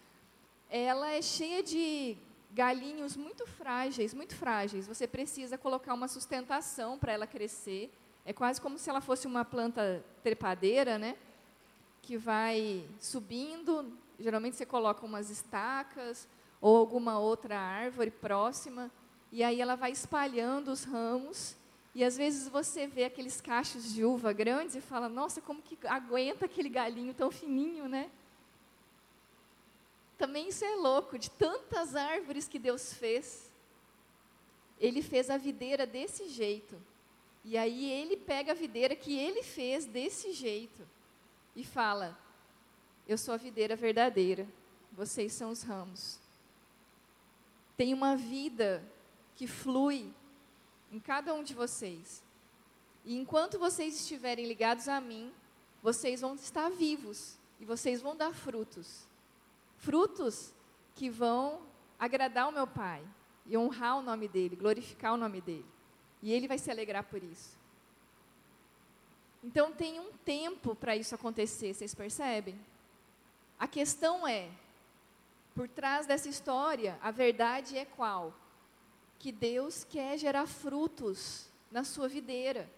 Ela 0.70 1.10
é 1.10 1.20
cheia 1.20 1.62
de 1.62 2.16
galinhos 2.52 3.16
muito 3.16 3.46
frágeis, 3.46 4.12
muito 4.12 4.34
frágeis. 4.34 4.86
Você 4.86 5.06
precisa 5.06 5.56
colocar 5.56 5.94
uma 5.94 6.08
sustentação 6.08 6.98
para 6.98 7.12
ela 7.12 7.26
crescer. 7.26 7.90
É 8.24 8.32
quase 8.32 8.60
como 8.60 8.78
se 8.78 8.88
ela 8.90 9.00
fosse 9.00 9.26
uma 9.26 9.44
planta 9.44 10.04
trepadeira, 10.22 10.98
né? 10.98 11.16
Que 12.02 12.16
vai 12.16 12.84
subindo. 13.00 13.92
Geralmente 14.18 14.56
você 14.56 14.66
coloca 14.66 15.04
umas 15.04 15.30
estacas 15.30 16.28
ou 16.60 16.76
alguma 16.76 17.18
outra 17.18 17.58
árvore 17.58 18.10
próxima 18.10 18.90
e 19.32 19.42
aí 19.42 19.60
ela 19.60 19.74
vai 19.74 19.90
espalhando 19.90 20.70
os 20.70 20.84
ramos. 20.84 21.56
E 21.94 22.04
às 22.04 22.16
vezes 22.16 22.48
você 22.48 22.86
vê 22.86 23.04
aqueles 23.04 23.40
cachos 23.40 23.92
de 23.92 24.04
uva 24.04 24.32
grandes 24.32 24.76
e 24.76 24.80
fala: 24.80 25.08
"Nossa, 25.08 25.40
como 25.40 25.62
que 25.62 25.76
aguenta 25.86 26.44
aquele 26.44 26.68
galinho 26.68 27.14
tão 27.14 27.30
fininho, 27.30 27.88
né?" 27.88 28.10
Também 30.22 30.50
isso 30.50 30.64
é 30.64 30.76
louco, 30.76 31.18
de 31.18 31.28
tantas 31.28 31.96
árvores 31.96 32.46
que 32.46 32.56
Deus 32.56 32.94
fez. 32.94 33.50
Ele 34.78 35.02
fez 35.02 35.28
a 35.28 35.36
videira 35.36 35.84
desse 35.84 36.28
jeito. 36.28 36.80
E 37.44 37.58
aí 37.58 37.90
ele 37.90 38.16
pega 38.16 38.52
a 38.52 38.54
videira 38.54 38.94
que 38.94 39.18
ele 39.18 39.42
fez 39.42 39.84
desse 39.84 40.30
jeito 40.32 40.88
e 41.56 41.64
fala: 41.64 42.16
Eu 43.04 43.18
sou 43.18 43.34
a 43.34 43.36
videira 43.36 43.74
verdadeira, 43.74 44.46
vocês 44.92 45.32
são 45.32 45.50
os 45.50 45.64
ramos. 45.64 46.20
Tem 47.76 47.92
uma 47.92 48.14
vida 48.16 48.80
que 49.34 49.48
flui 49.48 50.14
em 50.92 51.00
cada 51.00 51.34
um 51.34 51.42
de 51.42 51.52
vocês. 51.52 52.22
E 53.04 53.16
enquanto 53.16 53.58
vocês 53.58 54.00
estiverem 54.00 54.46
ligados 54.46 54.86
a 54.86 55.00
mim, 55.00 55.32
vocês 55.82 56.20
vão 56.20 56.36
estar 56.36 56.70
vivos 56.70 57.36
e 57.58 57.64
vocês 57.64 58.00
vão 58.00 58.14
dar 58.14 58.32
frutos 58.32 59.10
frutos 59.82 60.54
que 60.94 61.10
vão 61.10 61.60
agradar 61.98 62.48
o 62.48 62.52
meu 62.52 62.66
Pai 62.66 63.04
e 63.44 63.56
honrar 63.56 63.98
o 63.98 64.02
nome 64.02 64.28
dele, 64.28 64.56
glorificar 64.56 65.12
o 65.12 65.16
nome 65.16 65.40
dele. 65.40 65.66
E 66.22 66.32
ele 66.32 66.46
vai 66.46 66.56
se 66.56 66.70
alegrar 66.70 67.04
por 67.04 67.22
isso. 67.22 67.58
Então 69.42 69.72
tem 69.72 69.98
um 69.98 70.12
tempo 70.24 70.74
para 70.76 70.94
isso 70.96 71.14
acontecer, 71.14 71.74
vocês 71.74 71.94
percebem? 71.94 72.58
A 73.58 73.66
questão 73.66 74.26
é, 74.26 74.48
por 75.52 75.68
trás 75.68 76.06
dessa 76.06 76.28
história, 76.28 76.96
a 77.02 77.10
verdade 77.10 77.76
é 77.76 77.84
qual? 77.84 78.32
Que 79.18 79.32
Deus 79.32 79.82
quer 79.82 80.16
gerar 80.16 80.46
frutos 80.46 81.48
na 81.72 81.82
sua 81.82 82.08
videira. 82.08 82.70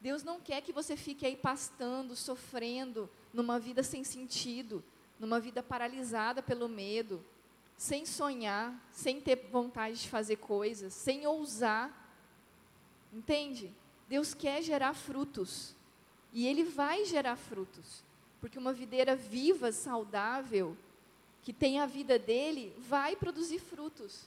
Deus 0.00 0.24
não 0.24 0.40
quer 0.40 0.62
que 0.62 0.72
você 0.72 0.96
fique 0.96 1.24
aí 1.24 1.36
pastando, 1.36 2.16
sofrendo, 2.16 3.08
numa 3.32 3.60
vida 3.60 3.84
sem 3.84 4.02
sentido, 4.02 4.82
numa 5.18 5.38
vida 5.38 5.62
paralisada 5.62 6.42
pelo 6.42 6.68
medo, 6.68 7.24
sem 7.76 8.06
sonhar, 8.06 8.74
sem 8.92 9.20
ter 9.20 9.48
vontade 9.50 10.00
de 10.02 10.08
fazer 10.08 10.36
coisas, 10.36 10.92
sem 10.94 11.26
ousar. 11.26 11.90
Entende? 13.12 13.72
Deus 14.08 14.34
quer 14.34 14.62
gerar 14.62 14.94
frutos. 14.94 15.74
E 16.32 16.46
Ele 16.46 16.64
vai 16.64 17.04
gerar 17.04 17.36
frutos. 17.36 18.02
Porque 18.40 18.58
uma 18.58 18.72
videira 18.72 19.14
viva, 19.14 19.70
saudável, 19.72 20.76
que 21.42 21.52
tem 21.52 21.80
a 21.80 21.86
vida 21.86 22.18
dele, 22.18 22.74
vai 22.78 23.16
produzir 23.16 23.58
frutos. 23.58 24.26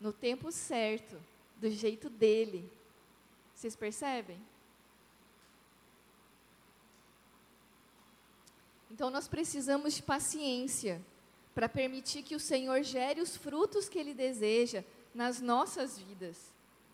No 0.00 0.12
tempo 0.12 0.52
certo, 0.52 1.16
do 1.56 1.70
jeito 1.70 2.10
dele. 2.10 2.70
Vocês 3.54 3.74
percebem? 3.74 4.38
Então 8.96 9.10
nós 9.10 9.28
precisamos 9.28 9.92
de 9.92 10.02
paciência 10.02 11.04
para 11.54 11.68
permitir 11.68 12.22
que 12.22 12.34
o 12.34 12.40
Senhor 12.40 12.82
gere 12.82 13.20
os 13.20 13.36
frutos 13.36 13.90
que 13.90 13.98
ele 13.98 14.14
deseja 14.14 14.82
nas 15.14 15.38
nossas 15.38 15.98
vidas, 15.98 16.38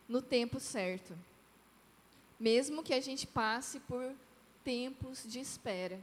no 0.08 0.20
tempo 0.20 0.58
certo. 0.58 1.16
Mesmo 2.40 2.82
que 2.82 2.92
a 2.92 3.00
gente 3.00 3.24
passe 3.24 3.78
por 3.78 4.16
tempos 4.64 5.22
de 5.22 5.38
espera. 5.38 5.96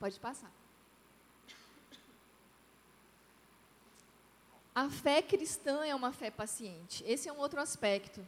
Pode 0.00 0.18
passar. 0.18 0.50
A 4.74 4.90
fé 4.90 5.22
cristã 5.22 5.86
é 5.86 5.94
uma 5.94 6.12
fé 6.12 6.32
paciente. 6.32 7.04
Esse 7.06 7.28
é 7.28 7.32
um 7.32 7.38
outro 7.38 7.60
aspecto. 7.60 8.26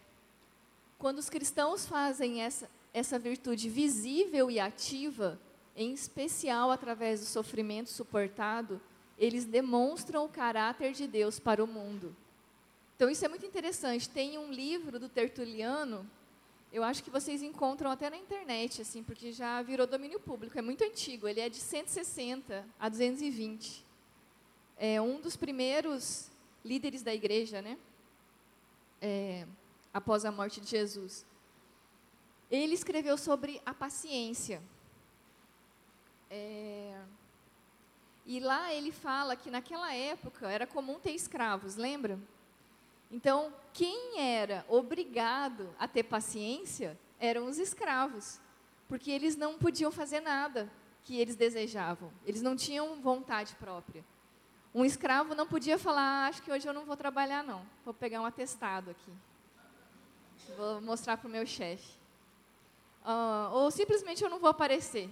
Quando 0.96 1.18
os 1.18 1.28
cristãos 1.28 1.86
fazem 1.86 2.40
essa, 2.40 2.70
essa 2.94 3.18
virtude 3.18 3.68
visível 3.68 4.48
e 4.48 4.60
ativa, 4.60 5.40
em 5.78 5.92
especial 5.92 6.72
através 6.72 7.20
do 7.20 7.26
sofrimento 7.26 7.88
suportado, 7.88 8.80
eles 9.16 9.44
demonstram 9.44 10.24
o 10.24 10.28
caráter 10.28 10.92
de 10.92 11.06
Deus 11.06 11.38
para 11.38 11.62
o 11.62 11.68
mundo. 11.68 12.14
Então, 12.96 13.08
isso 13.08 13.24
é 13.24 13.28
muito 13.28 13.46
interessante. 13.46 14.08
Tem 14.08 14.36
um 14.36 14.50
livro 14.50 14.98
do 14.98 15.08
Tertuliano, 15.08 16.04
eu 16.72 16.82
acho 16.82 17.04
que 17.04 17.10
vocês 17.10 17.42
encontram 17.42 17.92
até 17.92 18.10
na 18.10 18.16
internet, 18.16 18.82
assim, 18.82 19.04
porque 19.04 19.30
já 19.30 19.62
virou 19.62 19.86
domínio 19.86 20.18
público, 20.18 20.58
é 20.58 20.62
muito 20.62 20.82
antigo, 20.82 21.28
ele 21.28 21.40
é 21.40 21.48
de 21.48 21.58
160 21.58 22.66
a 22.78 22.88
220. 22.88 23.86
É 24.76 25.00
um 25.00 25.20
dos 25.20 25.36
primeiros 25.36 26.28
líderes 26.64 27.02
da 27.02 27.14
igreja, 27.14 27.62
né? 27.62 27.78
É, 29.00 29.46
após 29.94 30.24
a 30.24 30.32
morte 30.32 30.60
de 30.60 30.68
Jesus. 30.68 31.24
Ele 32.50 32.74
escreveu 32.74 33.16
sobre 33.16 33.62
a 33.64 33.72
paciência. 33.72 34.60
É, 36.30 37.00
e 38.26 38.40
lá 38.40 38.74
ele 38.74 38.92
fala 38.92 39.34
que 39.34 39.50
naquela 39.50 39.94
época 39.94 40.50
era 40.50 40.66
comum 40.66 40.98
ter 40.98 41.12
escravos, 41.12 41.76
lembra? 41.76 42.18
Então, 43.10 43.50
quem 43.72 44.20
era 44.20 44.66
obrigado 44.68 45.74
a 45.78 45.88
ter 45.88 46.02
paciência 46.02 46.98
eram 47.18 47.46
os 47.46 47.58
escravos, 47.58 48.38
porque 48.86 49.10
eles 49.10 49.34
não 49.34 49.56
podiam 49.56 49.90
fazer 49.90 50.20
nada 50.20 50.70
que 51.04 51.18
eles 51.18 51.36
desejavam, 51.36 52.12
eles 52.26 52.42
não 52.42 52.54
tinham 52.54 53.00
vontade 53.00 53.54
própria. 53.54 54.04
Um 54.74 54.84
escravo 54.84 55.34
não 55.34 55.46
podia 55.46 55.78
falar, 55.78 56.02
ah, 56.02 56.28
acho 56.28 56.42
que 56.42 56.52
hoje 56.52 56.68
eu 56.68 56.74
não 56.74 56.84
vou 56.84 56.96
trabalhar 56.98 57.42
não, 57.42 57.64
vou 57.82 57.94
pegar 57.94 58.20
um 58.20 58.26
atestado 58.26 58.90
aqui, 58.90 59.12
vou 60.54 60.82
mostrar 60.82 61.16
para 61.16 61.28
o 61.28 61.30
meu 61.30 61.46
chefe. 61.46 61.96
Uh, 63.02 63.54
ou 63.54 63.70
simplesmente 63.70 64.22
eu 64.22 64.28
não 64.28 64.38
vou 64.38 64.50
aparecer. 64.50 65.08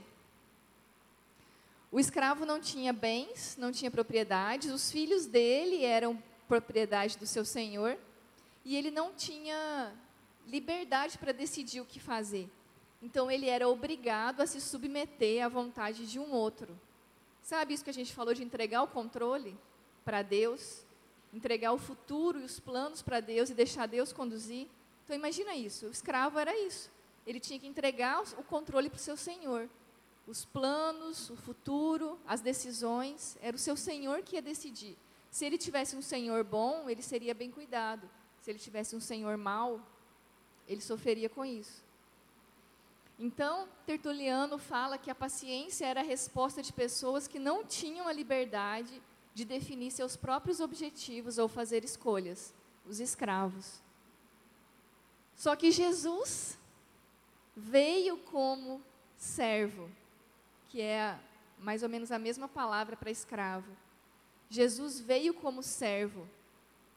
O 1.96 1.98
escravo 1.98 2.44
não 2.44 2.60
tinha 2.60 2.92
bens, 2.92 3.56
não 3.58 3.72
tinha 3.72 3.90
propriedades, 3.90 4.70
os 4.70 4.92
filhos 4.92 5.24
dele 5.24 5.82
eram 5.82 6.22
propriedade 6.46 7.16
do 7.16 7.24
seu 7.26 7.42
senhor, 7.42 7.96
e 8.66 8.76
ele 8.76 8.90
não 8.90 9.14
tinha 9.14 9.94
liberdade 10.46 11.16
para 11.16 11.32
decidir 11.32 11.80
o 11.80 11.86
que 11.86 11.98
fazer. 11.98 12.50
Então 13.00 13.30
ele 13.30 13.48
era 13.48 13.66
obrigado 13.66 14.42
a 14.42 14.46
se 14.46 14.60
submeter 14.60 15.42
à 15.42 15.48
vontade 15.48 16.06
de 16.06 16.18
um 16.18 16.32
outro. 16.32 16.78
Sabe 17.40 17.72
isso 17.72 17.82
que 17.82 17.88
a 17.88 17.94
gente 17.94 18.12
falou 18.12 18.34
de 18.34 18.44
entregar 18.44 18.82
o 18.82 18.88
controle 18.88 19.56
para 20.04 20.20
Deus, 20.20 20.84
entregar 21.32 21.72
o 21.72 21.78
futuro 21.78 22.40
e 22.40 22.44
os 22.44 22.60
planos 22.60 23.00
para 23.00 23.20
Deus 23.20 23.48
e 23.48 23.54
deixar 23.54 23.86
Deus 23.86 24.12
conduzir? 24.12 24.68
Então 25.02 25.16
imagina 25.16 25.54
isso, 25.54 25.86
o 25.86 25.92
escravo 25.92 26.38
era 26.38 26.54
isso. 26.60 26.90
Ele 27.26 27.40
tinha 27.40 27.58
que 27.58 27.66
entregar 27.66 28.20
o 28.20 28.42
controle 28.42 28.90
para 28.90 28.98
o 28.98 29.00
seu 29.00 29.16
senhor. 29.16 29.66
Os 30.26 30.44
planos, 30.44 31.30
o 31.30 31.36
futuro, 31.36 32.18
as 32.26 32.40
decisões, 32.40 33.36
era 33.40 33.54
o 33.54 33.58
seu 33.58 33.76
senhor 33.76 34.22
que 34.22 34.36
ia 34.36 34.42
decidir. 34.42 34.96
Se 35.30 35.44
ele 35.44 35.56
tivesse 35.56 35.94
um 35.94 36.02
senhor 36.02 36.42
bom, 36.42 36.88
ele 36.90 37.02
seria 37.02 37.34
bem 37.34 37.50
cuidado. 37.50 38.08
Se 38.40 38.50
ele 38.50 38.58
tivesse 38.58 38.96
um 38.96 39.00
senhor 39.00 39.36
mau, 39.36 39.80
ele 40.66 40.80
sofreria 40.80 41.28
com 41.28 41.44
isso. 41.44 41.84
Então, 43.18 43.68
Tertuliano 43.86 44.58
fala 44.58 44.98
que 44.98 45.10
a 45.10 45.14
paciência 45.14 45.86
era 45.86 46.00
a 46.00 46.04
resposta 46.04 46.62
de 46.62 46.72
pessoas 46.72 47.26
que 47.26 47.38
não 47.38 47.64
tinham 47.64 48.06
a 48.06 48.12
liberdade 48.12 49.02
de 49.32 49.44
definir 49.44 49.90
seus 49.90 50.16
próprios 50.16 50.60
objetivos 50.60 51.38
ou 51.38 51.48
fazer 51.48 51.84
escolhas, 51.84 52.54
os 52.86 53.00
escravos. 53.00 53.80
Só 55.34 55.54
que 55.54 55.70
Jesus 55.70 56.58
veio 57.54 58.16
como 58.18 58.82
servo, 59.16 59.90
que 60.68 60.80
é 60.80 61.18
mais 61.58 61.82
ou 61.82 61.88
menos 61.88 62.12
a 62.12 62.18
mesma 62.18 62.48
palavra 62.48 62.96
para 62.96 63.10
escravo. 63.10 63.70
Jesus 64.48 65.00
veio 65.00 65.34
como 65.34 65.62
servo, 65.62 66.28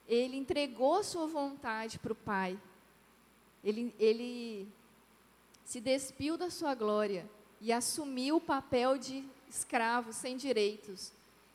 ele 0.08 0.38
entregou 0.38 1.04
sua 1.04 1.28
vontade 1.28 1.98
para 2.00 2.14
o 2.14 2.16
Pai, 2.16 2.60
ele, 3.64 3.94
ele 4.00 4.68
se 5.64 5.80
despiu 5.80 6.38
da 6.38 6.50
sua 6.50 6.74
glória 6.74 7.30
e 7.62 7.72
assumiu 7.72 8.38
o 8.38 8.42
papel 8.42 8.98
de 8.98 9.28
escravo 9.50 10.14
sem 10.14 10.38
direitos, 10.38 11.12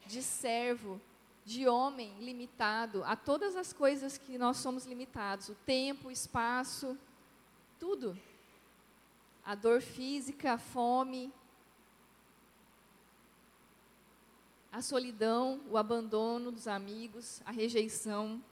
de 0.07 0.23
servo, 0.23 1.01
de 1.45 1.69
homem 1.69 2.15
limitado 2.21 3.05
a 3.05 3.15
todas 3.15 3.55
as 3.55 3.73
coisas 3.73 4.17
que 4.17 4.39
nós 4.39 4.57
somos 4.59 4.87
limitados: 4.87 5.49
o 5.49 5.55
tempo, 5.67 6.09
o 6.09 6.13
espaço, 6.13 6.99
tudo. 7.79 8.19
A 9.45 9.55
dor 9.55 9.83
física, 9.83 10.55
a 10.55 10.59
fome, 10.59 11.33
a 14.75 14.83
solidão, 14.83 15.61
o 15.71 15.79
abandono 15.79 16.51
dos 16.51 16.67
amigos, 16.67 17.41
a 17.45 17.53
rejeição. 17.53 18.43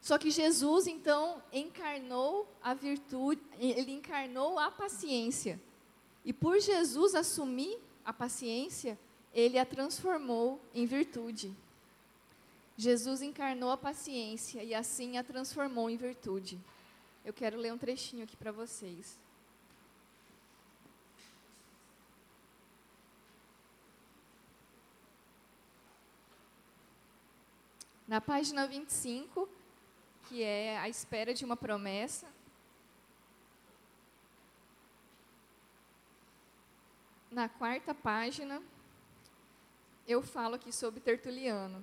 Só 0.00 0.16
que 0.16 0.30
Jesus, 0.30 0.86
então, 0.86 1.42
encarnou 1.52 2.48
a 2.62 2.72
virtude, 2.72 3.42
ele 3.58 3.92
encarnou 3.92 4.58
a 4.58 4.70
paciência. 4.70 5.60
E 6.24 6.32
por 6.32 6.58
Jesus 6.58 7.14
assumir 7.14 7.78
a 8.02 8.14
paciência, 8.14 8.98
ele 9.34 9.58
a 9.58 9.66
transformou 9.66 10.58
em 10.74 10.86
virtude. 10.86 11.54
Jesus 12.78 13.20
encarnou 13.20 13.70
a 13.70 13.76
paciência 13.76 14.64
e 14.64 14.74
assim 14.74 15.18
a 15.18 15.22
transformou 15.22 15.90
em 15.90 15.98
virtude. 15.98 16.58
Eu 17.26 17.34
quero 17.34 17.58
ler 17.58 17.74
um 17.74 17.78
trechinho 17.78 18.24
aqui 18.24 18.38
para 18.38 18.50
vocês. 18.50 19.18
Na 28.10 28.20
página 28.20 28.66
25, 28.66 29.48
que 30.24 30.42
é 30.42 30.76
a 30.80 30.88
espera 30.88 31.32
de 31.32 31.44
uma 31.44 31.56
promessa, 31.56 32.26
na 37.30 37.48
quarta 37.48 37.94
página, 37.94 38.60
eu 40.08 40.20
falo 40.22 40.56
aqui 40.56 40.72
sobre 40.72 40.98
Tertuliano. 40.98 41.80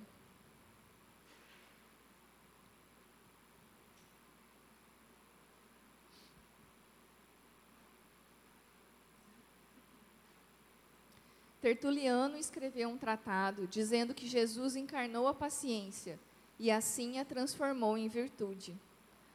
Tertuliano 11.60 12.36
escreveu 12.36 12.88
um 12.88 12.96
tratado 12.96 13.66
dizendo 13.66 14.14
que 14.14 14.28
Jesus 14.28 14.76
encarnou 14.76 15.26
a 15.26 15.34
paciência 15.34 16.18
e 16.58 16.70
assim 16.70 17.18
a 17.18 17.24
transformou 17.24 17.98
em 17.98 18.08
virtude. 18.08 18.78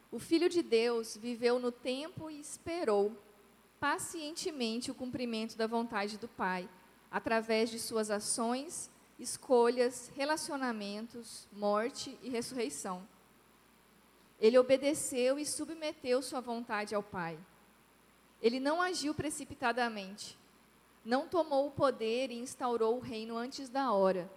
O 0.09 0.19
Filho 0.19 0.47
de 0.47 0.61
Deus 0.61 1.17
viveu 1.17 1.59
no 1.59 1.71
tempo 1.71 2.29
e 2.29 2.39
esperou 2.39 3.17
pacientemente 3.79 4.89
o 4.89 4.95
cumprimento 4.95 5.57
da 5.57 5.67
vontade 5.67 6.17
do 6.17 6.27
Pai, 6.27 6.69
através 7.11 7.69
de 7.69 7.77
suas 7.77 8.09
ações, 8.09 8.89
escolhas, 9.19 10.09
relacionamentos, 10.15 11.47
morte 11.51 12.17
e 12.23 12.29
ressurreição. 12.29 13.05
Ele 14.39 14.57
obedeceu 14.57 15.37
e 15.37 15.45
submeteu 15.45 16.21
sua 16.21 16.39
vontade 16.39 16.95
ao 16.95 17.03
Pai. 17.03 17.37
Ele 18.41 18.59
não 18.59 18.81
agiu 18.81 19.13
precipitadamente 19.13 20.37
não 21.03 21.27
tomou 21.27 21.67
o 21.67 21.71
poder 21.71 22.31
e 22.31 22.39
instaurou 22.39 22.97
o 22.97 23.01
reino 23.01 23.35
antes 23.35 23.69
da 23.69 23.91
hora. 23.91 24.31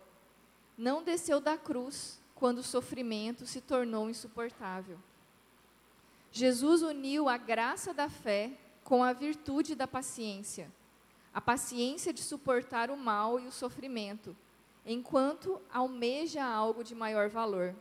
Não 0.76 1.02
desceu 1.02 1.40
da 1.40 1.56
cruz 1.56 2.20
quando 2.34 2.58
o 2.58 2.64
sofrimento 2.64 3.46
se 3.46 3.60
tornou 3.60 4.10
insuportável. 4.10 4.98
Jesus 6.32 6.82
uniu 6.82 7.28
a 7.28 7.36
graça 7.36 7.94
da 7.94 8.08
fé 8.08 8.52
com 8.84 9.02
a 9.02 9.12
virtude 9.12 9.74
da 9.74 9.86
paciência, 9.86 10.70
a 11.32 11.40
paciência 11.40 12.12
de 12.12 12.22
suportar 12.22 12.90
o 12.90 12.96
mal 12.96 13.40
e 13.40 13.46
o 13.46 13.52
sofrimento, 13.52 14.36
enquanto 14.84 15.60
almeja 15.72 16.44
algo 16.44 16.84
de 16.84 16.94
maior 16.94 17.28
valor. 17.28 17.74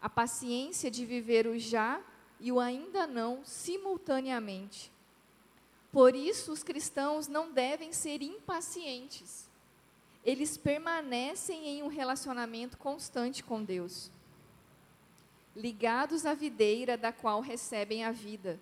A 0.00 0.08
paciência 0.08 0.90
de 0.90 1.04
viver 1.04 1.46
o 1.46 1.58
já 1.58 2.00
e 2.38 2.50
o 2.50 2.58
ainda 2.58 3.06
não 3.06 3.44
simultaneamente 3.44 4.90
por 5.92 6.14
isso, 6.14 6.52
os 6.52 6.62
cristãos 6.62 7.26
não 7.26 7.52
devem 7.52 7.92
ser 7.92 8.22
impacientes. 8.22 9.48
Eles 10.24 10.56
permanecem 10.56 11.66
em 11.66 11.82
um 11.82 11.88
relacionamento 11.88 12.78
constante 12.78 13.42
com 13.42 13.64
Deus, 13.64 14.10
ligados 15.56 16.24
à 16.26 16.34
videira 16.34 16.96
da 16.96 17.12
qual 17.12 17.40
recebem 17.40 18.04
a 18.04 18.12
vida, 18.12 18.60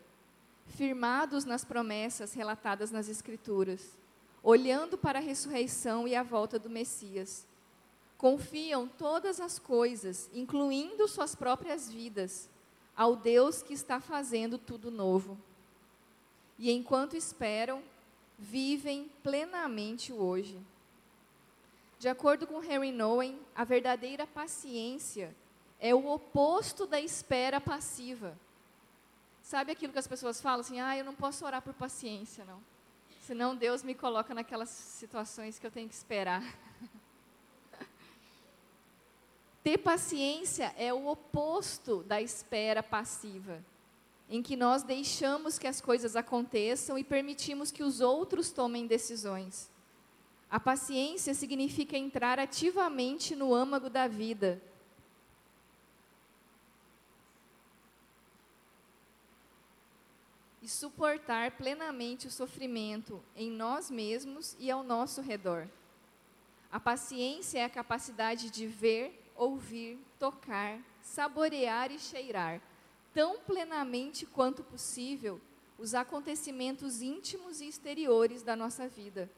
firmados 0.67 1.45
nas 1.45 1.65
promessas 1.65 2.33
relatadas 2.33 2.91
nas 2.91 3.09
Escrituras, 3.09 3.99
olhando 4.43 4.97
para 4.97 5.19
a 5.19 5.23
ressurreição 5.23 6.07
e 6.09 6.15
a 6.15 6.23
volta 6.23 6.59
do 6.59 6.71
Messias. 6.71 7.47
confiam 8.19 8.89
todas 8.89 9.41
as 9.41 9.61
coisas, 9.61 10.29
incluindo 10.35 11.07
suas 11.07 11.37
próprias 11.37 11.89
vidas, 11.89 12.51
ao 12.97 13.15
Deus 13.15 13.63
que 13.63 13.73
está 13.73 14.01
fazendo 14.01 14.59
tudo 14.59 14.91
novo. 14.91 15.39
E 16.59 16.73
enquanto 16.73 17.17
esperam, 17.17 17.83
vivem 18.39 19.11
plenamente 19.23 20.13
o 20.13 20.17
hoje. 20.17 20.59
De 21.99 22.09
acordo 22.09 22.47
com 22.47 22.63
Henry 22.63 22.93
Nowen, 22.93 23.39
a 23.55 23.65
verdadeira 23.65 24.27
paciência 24.27 25.35
é 25.81 25.95
o 25.95 26.09
oposto 26.09 26.87
da 26.87 27.01
espera 27.01 27.61
passiva. 27.61 28.37
Sabe 29.43 29.73
aquilo 29.73 29.93
que 29.93 29.99
as 29.99 30.07
pessoas 30.07 30.41
falam 30.41 30.61
assim: 30.61 30.81
ah, 30.81 30.97
eu 30.97 31.05
não 31.05 31.15
posso 31.15 31.45
orar 31.45 31.63
por 31.63 31.75
paciência, 31.75 32.45
não. 32.45 32.63
Senão 33.23 33.57
Deus 33.57 33.83
me 33.83 33.95
coloca 33.95 34.35
naquelas 34.35 34.69
situações 34.69 35.59
que 35.59 35.67
eu 35.67 35.71
tenho 35.71 35.89
que 35.89 35.95
esperar. 35.95 36.43
Ter 39.63 39.79
paciência 39.79 40.75
é 40.79 40.95
o 40.95 41.09
oposto 41.09 42.03
da 42.05 42.23
espera 42.23 42.83
passiva, 42.83 43.63
em 44.29 44.43
que 44.43 44.57
nós 44.57 44.83
deixamos 44.83 45.59
que 45.59 45.67
as 45.67 45.81
coisas 45.81 46.15
aconteçam 46.17 46.99
e 46.99 47.05
permitimos 47.05 47.71
que 47.71 47.83
os 47.83 48.01
outros 48.01 48.51
tomem 48.51 48.87
decisões. 48.87 49.71
A 50.51 50.61
paciência 50.61 51.35
significa 51.35 51.97
entrar 51.97 52.39
ativamente 52.39 53.35
no 53.35 53.55
âmago 53.55 53.89
da 53.91 54.07
vida, 54.07 54.63
e 60.69 60.71
suportar 60.71 61.53
plenamente 61.53 62.27
o 62.27 62.31
sofrimento 62.31 63.25
em 63.35 63.51
nós 63.51 63.91
mesmos 63.91 64.55
e 64.59 64.71
ao 64.71 64.83
nosso 64.83 65.23
redor. 65.23 65.67
A 66.71 66.79
paciência 66.79 67.61
é 67.61 67.65
a 67.65 67.71
capacidade 67.71 68.51
de 68.51 68.67
ver, 68.67 69.19
ouvir, 69.35 69.99
tocar, 70.19 70.79
saborear 71.01 71.91
e 71.91 71.99
cheirar, 71.99 72.61
tão 73.19 73.41
plenamente 73.41 74.25
quanto 74.25 74.63
possível, 74.63 75.41
os 75.77 75.93
acontecimentos 75.93 77.03
íntimos 77.03 77.61
e 77.61 77.67
exteriores 77.67 78.45
da 78.45 78.55
nossa 78.55 78.87
vida. 78.87 79.29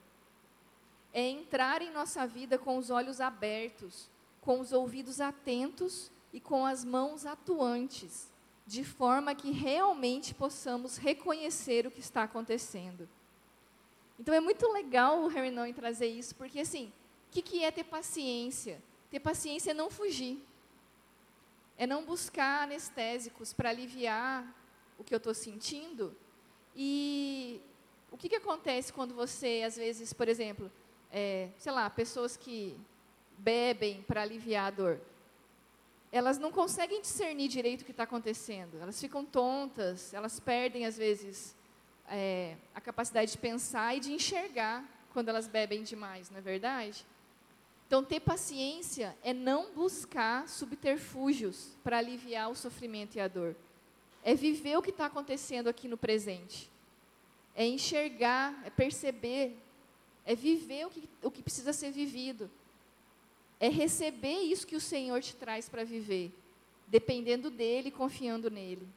É 1.15 1.27
entrar 1.27 1.81
em 1.81 1.91
nossa 1.91 2.27
vida 2.27 2.59
com 2.59 2.77
os 2.77 2.91
olhos 2.91 3.23
abertos, 3.23 4.11
com 4.43 4.61
os 4.61 4.71
ouvidos 4.71 5.19
atentos 5.19 6.13
e 6.31 6.39
com 6.39 6.67
as 6.67 6.85
mãos 6.85 7.25
atuantes 7.25 8.31
de 8.67 8.85
forma 8.85 9.35
que 9.35 9.51
realmente 9.51 10.35
possamos 10.35 10.99
reconhecer 10.99 11.87
o 11.87 11.91
que 11.91 12.01
está 12.01 12.25
acontecendo. 12.25 13.09
Então 14.19 14.35
é 14.35 14.41
muito 14.41 14.71
legal 14.71 15.23
o 15.23 15.29
Harry 15.29 15.51
Noy 15.51 15.73
trazer 15.73 16.09
isso, 16.09 16.35
porque 16.35 16.61
assim, 16.61 16.93
o 17.29 17.31
que, 17.31 17.41
que 17.41 17.65
é 17.65 17.71
ter 17.71 17.85
paciência? 17.85 18.83
Ter 19.11 19.21
paciência 19.21 19.71
é 19.71 19.75
não 19.75 19.89
fugir, 19.89 20.47
é 21.81 21.87
não 21.87 22.05
buscar 22.05 22.65
anestésicos 22.65 23.53
para 23.55 23.71
aliviar 23.71 24.39
o 24.99 25.03
que 25.03 25.15
eu 25.15 25.17
estou 25.17 25.33
sentindo. 25.33 26.15
E 26.77 27.61
o 28.13 28.17
que, 28.19 28.29
que 28.29 28.37
acontece 28.37 28.93
quando 28.93 29.15
você, 29.15 29.63
às 29.67 29.77
vezes, 29.77 30.13
por 30.13 30.29
exemplo, 30.29 30.71
é, 31.11 31.49
sei 31.57 31.73
lá, 31.73 31.89
pessoas 31.89 32.37
que 32.37 32.79
bebem 33.39 34.03
para 34.03 34.21
aliviar 34.21 34.67
a 34.67 34.71
dor 34.71 35.01
elas 36.13 36.39
não 36.39 36.51
conseguem 36.51 37.01
discernir 37.01 37.49
direito 37.49 37.83
o 37.83 37.85
que 37.85 37.93
está 37.93 38.03
acontecendo. 38.03 38.79
Elas 38.81 39.01
ficam 39.01 39.25
tontas, 39.25 40.13
elas 40.13 40.41
perdem, 40.41 40.85
às 40.85 40.97
vezes, 40.99 41.55
é, 42.09 42.57
a 42.75 42.81
capacidade 42.81 43.33
de 43.33 43.39
pensar 43.39 43.97
e 43.97 44.01
de 44.01 44.13
enxergar 44.13 44.85
quando 45.13 45.29
elas 45.29 45.47
bebem 45.47 45.83
demais, 45.83 46.31
não 46.31 46.39
é 46.39 46.41
verdade? 46.41 47.07
Então, 47.91 48.05
ter 48.05 48.21
paciência 48.21 49.19
é 49.21 49.35
não 49.35 49.73
buscar 49.73 50.49
subterfúgios 50.49 51.77
para 51.83 51.99
aliviar 51.99 52.49
o 52.49 52.55
sofrimento 52.55 53.17
e 53.17 53.21
a 53.21 53.27
dor. 53.27 53.57
É 54.23 54.33
viver 54.33 54.77
o 54.77 54.83
que 54.83 54.91
está 54.91 55.07
acontecendo 55.07 55.67
aqui 55.67 55.89
no 55.89 55.99
presente. 55.99 56.71
É 57.53 57.67
enxergar, 57.67 58.63
é 58.65 58.71
perceber, 58.71 59.57
é 60.25 60.37
viver 60.37 60.87
o 60.87 60.91
que, 60.91 61.09
o 61.21 61.33
que 61.33 61.43
precisa 61.43 61.73
ser 61.73 61.91
vivido 61.91 62.49
é 63.61 63.69
receber 63.69 64.41
isso 64.41 64.67
que 64.67 64.75
o 64.75 64.81
Senhor 64.81 65.23
te 65.23 65.37
traz 65.37 65.69
para 65.69 65.85
viver, 65.85 66.33
dependendo 66.87 67.51
dele, 67.51 67.91
confiando 67.91 68.51
nele. 68.51 68.89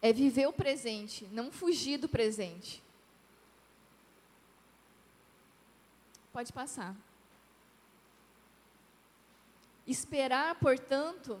É 0.00 0.14
viver 0.14 0.46
o 0.46 0.52
presente, 0.52 1.28
não 1.30 1.52
fugir 1.52 1.98
do 1.98 2.08
presente. 2.08 2.82
Pode 6.32 6.50
passar. 6.54 6.96
Esperar, 9.86 10.54
portanto, 10.56 11.40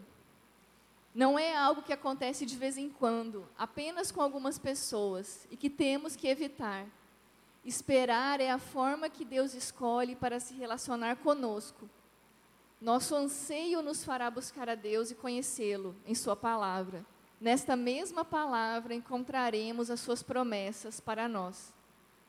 não 1.14 1.38
é 1.38 1.56
algo 1.56 1.82
que 1.82 1.92
acontece 1.92 2.44
de 2.44 2.56
vez 2.56 2.76
em 2.76 2.90
quando, 2.90 3.48
apenas 3.56 4.10
com 4.10 4.20
algumas 4.20 4.58
pessoas 4.58 5.46
e 5.50 5.56
que 5.56 5.70
temos 5.70 6.16
que 6.16 6.28
evitar. 6.28 6.86
Esperar 7.64 8.40
é 8.40 8.50
a 8.50 8.58
forma 8.58 9.08
que 9.08 9.24
Deus 9.24 9.54
escolhe 9.54 10.14
para 10.14 10.38
se 10.40 10.54
relacionar 10.54 11.16
conosco. 11.16 11.88
Nosso 12.80 13.14
anseio 13.14 13.80
nos 13.80 14.04
fará 14.04 14.30
buscar 14.30 14.68
a 14.68 14.74
Deus 14.74 15.10
e 15.10 15.14
conhecê-lo 15.14 15.96
em 16.04 16.14
Sua 16.14 16.36
palavra. 16.36 17.04
Nesta 17.40 17.74
mesma 17.74 18.24
palavra 18.24 18.94
encontraremos 18.94 19.90
as 19.90 20.00
Suas 20.00 20.22
promessas 20.22 21.00
para 21.00 21.26
nós 21.28 21.72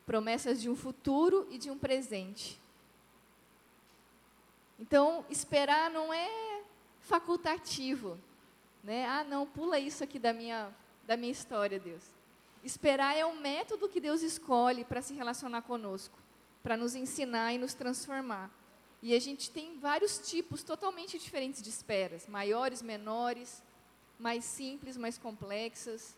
promessas 0.06 0.62
de 0.62 0.70
um 0.70 0.76
futuro 0.76 1.48
e 1.50 1.58
de 1.58 1.68
um 1.68 1.76
presente. 1.76 2.58
Então, 4.78 5.24
esperar 5.30 5.90
não 5.90 6.12
é 6.12 6.62
facultativo, 7.00 8.18
né? 8.82 9.06
Ah, 9.06 9.24
não, 9.24 9.46
pula 9.46 9.78
isso 9.78 10.04
aqui 10.04 10.18
da 10.18 10.32
minha 10.32 10.72
da 11.06 11.16
minha 11.16 11.30
história, 11.32 11.78
Deus. 11.78 12.02
Esperar 12.64 13.16
é 13.16 13.24
o 13.24 13.36
método 13.36 13.88
que 13.88 14.00
Deus 14.00 14.22
escolhe 14.22 14.84
para 14.84 15.00
se 15.00 15.14
relacionar 15.14 15.62
conosco, 15.62 16.18
para 16.62 16.76
nos 16.76 16.96
ensinar 16.96 17.52
e 17.52 17.58
nos 17.58 17.74
transformar. 17.74 18.50
E 19.00 19.14
a 19.14 19.20
gente 19.20 19.50
tem 19.50 19.78
vários 19.78 20.18
tipos 20.18 20.64
totalmente 20.64 21.16
diferentes 21.16 21.62
de 21.62 21.70
esperas, 21.70 22.26
maiores, 22.26 22.82
menores, 22.82 23.62
mais 24.18 24.44
simples, 24.44 24.96
mais 24.96 25.16
complexas, 25.16 26.16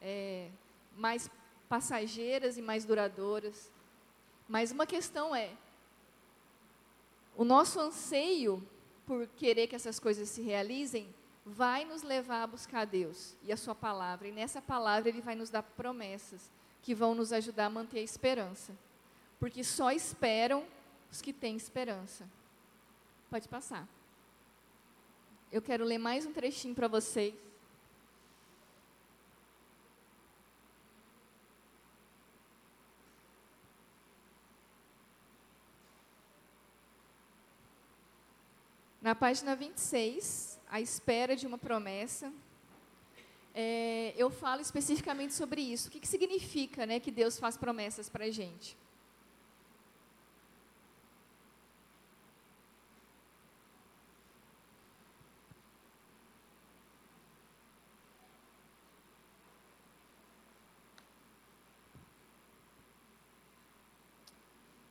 é, 0.00 0.48
mais 0.96 1.30
passageiras 1.68 2.56
e 2.56 2.62
mais 2.62 2.86
duradouras. 2.86 3.70
Mas 4.48 4.70
uma 4.72 4.86
questão 4.86 5.34
é, 5.34 5.50
o 7.40 7.44
nosso 7.44 7.80
anseio 7.80 8.62
por 9.06 9.26
querer 9.28 9.66
que 9.66 9.74
essas 9.74 9.98
coisas 9.98 10.28
se 10.28 10.42
realizem 10.42 11.08
vai 11.42 11.86
nos 11.86 12.02
levar 12.02 12.42
a 12.42 12.46
buscar 12.46 12.84
Deus 12.84 13.34
e 13.42 13.50
a 13.50 13.56
Sua 13.56 13.74
palavra. 13.74 14.28
E 14.28 14.30
nessa 14.30 14.60
palavra 14.60 15.08
Ele 15.08 15.22
vai 15.22 15.34
nos 15.34 15.48
dar 15.48 15.62
promessas 15.62 16.50
que 16.82 16.94
vão 16.94 17.14
nos 17.14 17.32
ajudar 17.32 17.64
a 17.64 17.70
manter 17.70 18.00
a 18.00 18.02
esperança. 18.02 18.76
Porque 19.38 19.64
só 19.64 19.90
esperam 19.90 20.66
os 21.10 21.22
que 21.22 21.32
têm 21.32 21.56
esperança. 21.56 22.28
Pode 23.30 23.48
passar. 23.48 23.88
Eu 25.50 25.62
quero 25.62 25.82
ler 25.82 25.96
mais 25.96 26.26
um 26.26 26.34
trechinho 26.34 26.74
para 26.74 26.88
vocês. 26.88 27.32
Na 39.10 39.14
página 39.16 39.56
26, 39.56 40.56
a 40.70 40.80
espera 40.80 41.34
de 41.34 41.44
uma 41.44 41.58
promessa, 41.58 42.32
é, 43.52 44.14
eu 44.16 44.30
falo 44.30 44.60
especificamente 44.60 45.34
sobre 45.34 45.60
isso. 45.60 45.88
O 45.88 45.90
que, 45.90 45.98
que 45.98 46.06
significa 46.06 46.86
né, 46.86 47.00
que 47.00 47.10
Deus 47.10 47.36
faz 47.36 47.56
promessas 47.56 48.08
para 48.08 48.26
a 48.26 48.30
gente? 48.30 48.76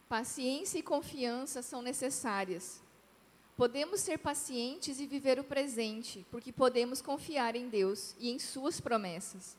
Paciência 0.10 0.78
e 0.78 0.84
confiança 0.84 1.62
são 1.62 1.82
necessárias. 1.82 2.89
Podemos 3.60 4.00
ser 4.00 4.18
pacientes 4.20 5.02
e 5.02 5.06
viver 5.06 5.38
o 5.38 5.44
presente, 5.44 6.26
porque 6.32 6.50
podemos 6.50 7.02
confiar 7.02 7.58
em 7.58 7.68
Deus 7.68 8.16
e 8.18 8.30
em 8.32 8.40
Suas 8.40 8.80
promessas. 8.80 9.58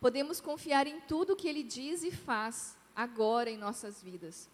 Podemos 0.00 0.40
confiar 0.40 0.88
em 0.88 1.00
tudo 1.02 1.36
que 1.36 1.46
Ele 1.46 1.62
diz 1.62 2.02
e 2.02 2.10
faz 2.10 2.76
agora 2.96 3.48
em 3.48 3.56
nossas 3.56 4.02
vidas. 4.02 4.50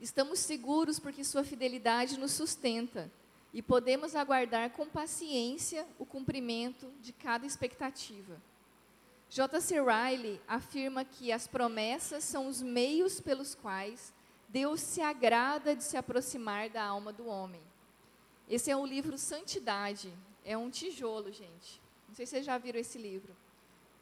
Estamos 0.00 0.38
seguros 0.38 0.98
porque 0.98 1.22
Sua 1.22 1.44
fidelidade 1.44 2.18
nos 2.18 2.32
sustenta 2.32 3.12
e 3.52 3.60
podemos 3.60 4.16
aguardar 4.16 4.70
com 4.70 4.88
paciência 4.88 5.86
o 5.98 6.06
cumprimento 6.06 6.90
de 7.02 7.12
cada 7.12 7.44
expectativa. 7.44 8.40
J.C. 9.28 9.76
Riley 9.82 10.40
afirma 10.48 11.04
que 11.04 11.30
as 11.30 11.46
promessas 11.46 12.24
são 12.24 12.46
os 12.46 12.62
meios 12.62 13.20
pelos 13.20 13.54
quais 13.54 14.14
Deus 14.50 14.80
se 14.80 15.00
agrada 15.00 15.76
de 15.76 15.84
se 15.84 15.96
aproximar 15.96 16.68
da 16.68 16.82
alma 16.82 17.12
do 17.12 17.26
homem. 17.26 17.62
Esse 18.48 18.68
é 18.68 18.76
o 18.76 18.84
livro 18.84 19.16
Santidade. 19.16 20.12
É 20.44 20.58
um 20.58 20.68
tijolo, 20.68 21.30
gente. 21.30 21.80
Não 22.08 22.14
sei 22.16 22.26
se 22.26 22.30
vocês 22.30 22.46
já 22.46 22.58
viram 22.58 22.80
esse 22.80 22.98
livro. 22.98 23.34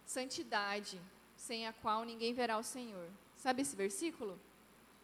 Santidade, 0.07 0.99
sem 1.37 1.67
a 1.67 1.73
qual 1.73 2.03
ninguém 2.03 2.33
verá 2.33 2.57
o 2.57 2.63
Senhor. 2.63 3.11
Sabe 3.37 3.61
esse 3.61 3.77
versículo? 3.77 4.41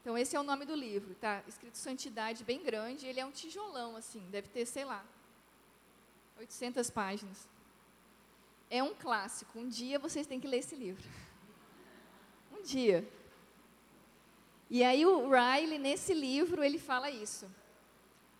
Então, 0.00 0.16
esse 0.16 0.34
é 0.34 0.40
o 0.40 0.42
nome 0.42 0.64
do 0.64 0.74
livro, 0.74 1.14
tá? 1.14 1.42
Escrito 1.46 1.76
Santidade, 1.76 2.42
bem 2.42 2.62
grande. 2.62 3.06
Ele 3.06 3.20
é 3.20 3.26
um 3.26 3.30
tijolão, 3.30 3.96
assim, 3.96 4.20
deve 4.30 4.48
ter, 4.48 4.64
sei 4.64 4.86
lá, 4.86 5.04
800 6.38 6.88
páginas. 6.88 7.46
É 8.70 8.82
um 8.82 8.94
clássico. 8.94 9.58
Um 9.58 9.68
dia 9.68 9.98
vocês 9.98 10.26
têm 10.26 10.40
que 10.40 10.48
ler 10.48 10.58
esse 10.58 10.74
livro. 10.74 11.04
Um 12.56 12.62
dia. 12.62 13.06
E 14.74 14.82
aí 14.82 15.06
o 15.06 15.28
Riley, 15.30 15.78
nesse 15.78 16.12
livro, 16.12 16.64
ele 16.64 16.80
fala 16.80 17.08
isso. 17.08 17.48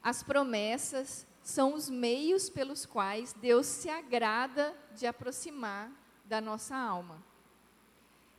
As 0.03 0.25
promessas 0.25 1.25
são 1.45 1.75
os 1.75 1.89
meios 1.89 2.51
pelos 2.51 2.85
quais 2.85 3.33
Deus 3.35 3.67
se 3.67 3.89
agrada 3.89 4.77
de 4.97 5.07
aproximar 5.07 5.93
da 6.25 6.41
nossa 6.41 6.75
alma. 6.75 7.23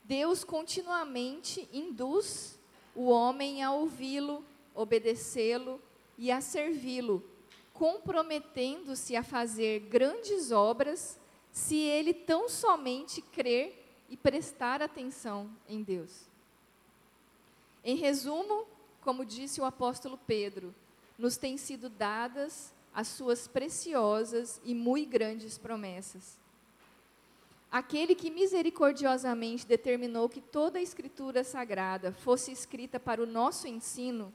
Deus 0.03 0.43
continuamente 0.43 1.69
induz 1.71 2.59
o 2.93 3.05
homem 3.05 3.63
a 3.63 3.71
ouvi-lo, 3.71 4.43
obedecê-lo 4.73 5.81
e 6.17 6.29
a 6.33 6.41
servi-lo, 6.41 7.23
comprometendo-se 7.71 9.15
a 9.15 9.23
fazer 9.23 9.79
grandes 9.87 10.51
obras 10.51 11.17
se 11.49 11.77
ele 11.77 12.13
tão 12.13 12.49
somente 12.49 13.21
crer 13.21 14.03
e 14.09 14.17
prestar 14.17 14.81
atenção 14.81 15.49
em 15.65 15.81
Deus. 15.81 16.34
Em 17.87 17.95
resumo, 17.95 18.65
como 18.99 19.23
disse 19.23 19.61
o 19.61 19.65
apóstolo 19.65 20.17
Pedro, 20.17 20.73
nos 21.19 21.37
têm 21.37 21.55
sido 21.55 21.87
dadas 21.87 22.73
as 22.91 23.07
suas 23.07 23.47
preciosas 23.47 24.59
e 24.63 24.73
muito 24.73 25.11
grandes 25.11 25.55
promessas. 25.59 26.39
Aquele 27.71 28.15
que 28.15 28.31
misericordiosamente 28.31 29.67
determinou 29.67 30.27
que 30.27 30.41
toda 30.41 30.79
a 30.79 30.81
Escritura 30.81 31.43
sagrada 31.43 32.11
fosse 32.11 32.51
escrita 32.51 32.99
para 32.99 33.21
o 33.21 33.27
nosso 33.27 33.67
ensino, 33.67 34.33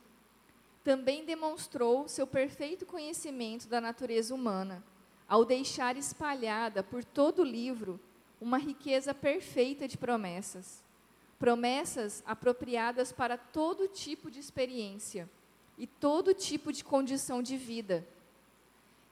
também 0.84 1.24
demonstrou 1.24 2.06
seu 2.06 2.28
perfeito 2.28 2.86
conhecimento 2.86 3.66
da 3.66 3.80
natureza 3.80 4.32
humana, 4.32 4.84
ao 5.28 5.44
deixar 5.44 5.96
espalhada 5.96 6.84
por 6.84 7.02
todo 7.02 7.40
o 7.40 7.44
livro 7.44 7.98
uma 8.40 8.58
riqueza 8.58 9.12
perfeita 9.12 9.88
de 9.88 9.98
promessas. 9.98 10.84
Promessas 11.40 12.22
apropriadas 12.24 13.10
para 13.10 13.36
todo 13.36 13.88
tipo 13.88 14.30
de 14.30 14.38
experiência 14.38 15.28
e 15.76 15.86
todo 15.86 16.34
tipo 16.34 16.72
de 16.72 16.84
condição 16.84 17.42
de 17.42 17.56
vida. 17.56 18.06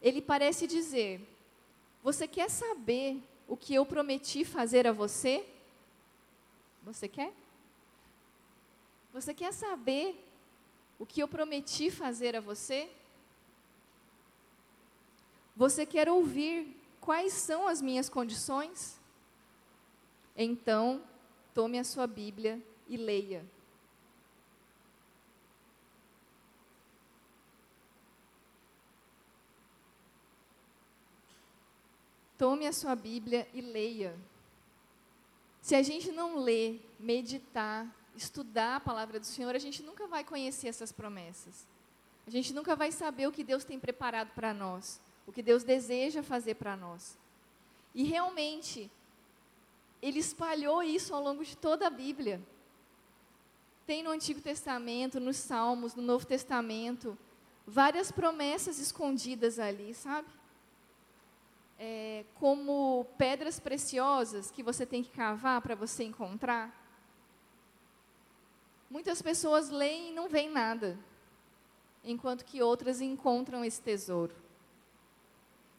Ele 0.00 0.22
parece 0.22 0.66
dizer: 0.66 1.26
Você 2.02 2.28
quer 2.28 2.50
saber 2.50 3.20
o 3.48 3.56
que 3.56 3.74
eu 3.74 3.84
prometi 3.84 4.44
fazer 4.44 4.86
a 4.86 4.92
você? 4.92 5.44
Você 6.84 7.08
quer? 7.08 7.32
Você 9.12 9.32
quer 9.32 9.52
saber 9.52 10.22
o 10.98 11.06
que 11.06 11.20
eu 11.22 11.26
prometi 11.26 11.90
fazer 11.90 12.36
a 12.36 12.40
você? 12.40 12.90
Você 15.56 15.86
quer 15.86 16.08
ouvir 16.08 16.76
quais 17.00 17.32
são 17.32 17.66
as 17.66 17.80
minhas 17.80 18.08
condições? 18.08 19.00
Então, 20.36 21.02
tome 21.58 21.76
a 21.76 21.82
sua 21.82 22.06
Bíblia 22.06 22.62
e 22.86 22.96
leia. 22.96 23.44
Tome 32.38 32.64
a 32.64 32.72
sua 32.72 32.94
Bíblia 32.94 33.48
e 33.52 33.60
leia. 33.60 34.16
Se 35.60 35.74
a 35.74 35.82
gente 35.82 36.12
não 36.12 36.38
ler, 36.38 36.80
meditar, 36.96 37.92
estudar 38.14 38.76
a 38.76 38.80
palavra 38.80 39.18
do 39.18 39.26
Senhor, 39.26 39.52
a 39.56 39.58
gente 39.58 39.82
nunca 39.82 40.06
vai 40.06 40.22
conhecer 40.22 40.68
essas 40.68 40.92
promessas. 40.92 41.66
A 42.24 42.30
gente 42.30 42.54
nunca 42.54 42.76
vai 42.76 42.92
saber 42.92 43.26
o 43.26 43.32
que 43.32 43.42
Deus 43.42 43.64
tem 43.64 43.80
preparado 43.80 44.30
para 44.32 44.54
nós, 44.54 45.00
o 45.26 45.32
que 45.32 45.42
Deus 45.42 45.64
deseja 45.64 46.22
fazer 46.22 46.54
para 46.54 46.76
nós. 46.76 47.18
E 47.92 48.04
realmente, 48.04 48.88
Ele 50.00 50.18
espalhou 50.18 50.82
isso 50.82 51.14
ao 51.14 51.22
longo 51.22 51.44
de 51.44 51.56
toda 51.56 51.87
a 51.87 51.90
Bíblia. 51.90 52.40
Tem 53.87 54.02
no 54.02 54.11
Antigo 54.11 54.40
Testamento, 54.40 55.18
nos 55.18 55.37
Salmos, 55.37 55.94
no 55.94 56.02
Novo 56.02 56.26
Testamento, 56.26 57.16
várias 57.66 58.12
promessas 58.12 58.78
escondidas 58.78 59.58
ali, 59.58 59.94
sabe? 59.94 60.28
É, 61.78 62.24
como 62.34 63.06
pedras 63.16 63.58
preciosas 63.58 64.50
que 64.50 64.62
você 64.62 64.84
tem 64.84 65.02
que 65.02 65.11
cavar 65.11 65.61
para 65.62 65.74
você 65.74 66.04
encontrar. 66.04 66.74
Muitas 68.90 69.20
pessoas 69.20 69.68
leem 69.68 70.11
e 70.11 70.14
não 70.14 70.28
veem 70.28 70.50
nada, 70.50 70.98
enquanto 72.02 72.44
que 72.44 72.62
outras 72.62 73.00
encontram 73.00 73.64
esse 73.64 73.80
tesouro. 73.82 74.34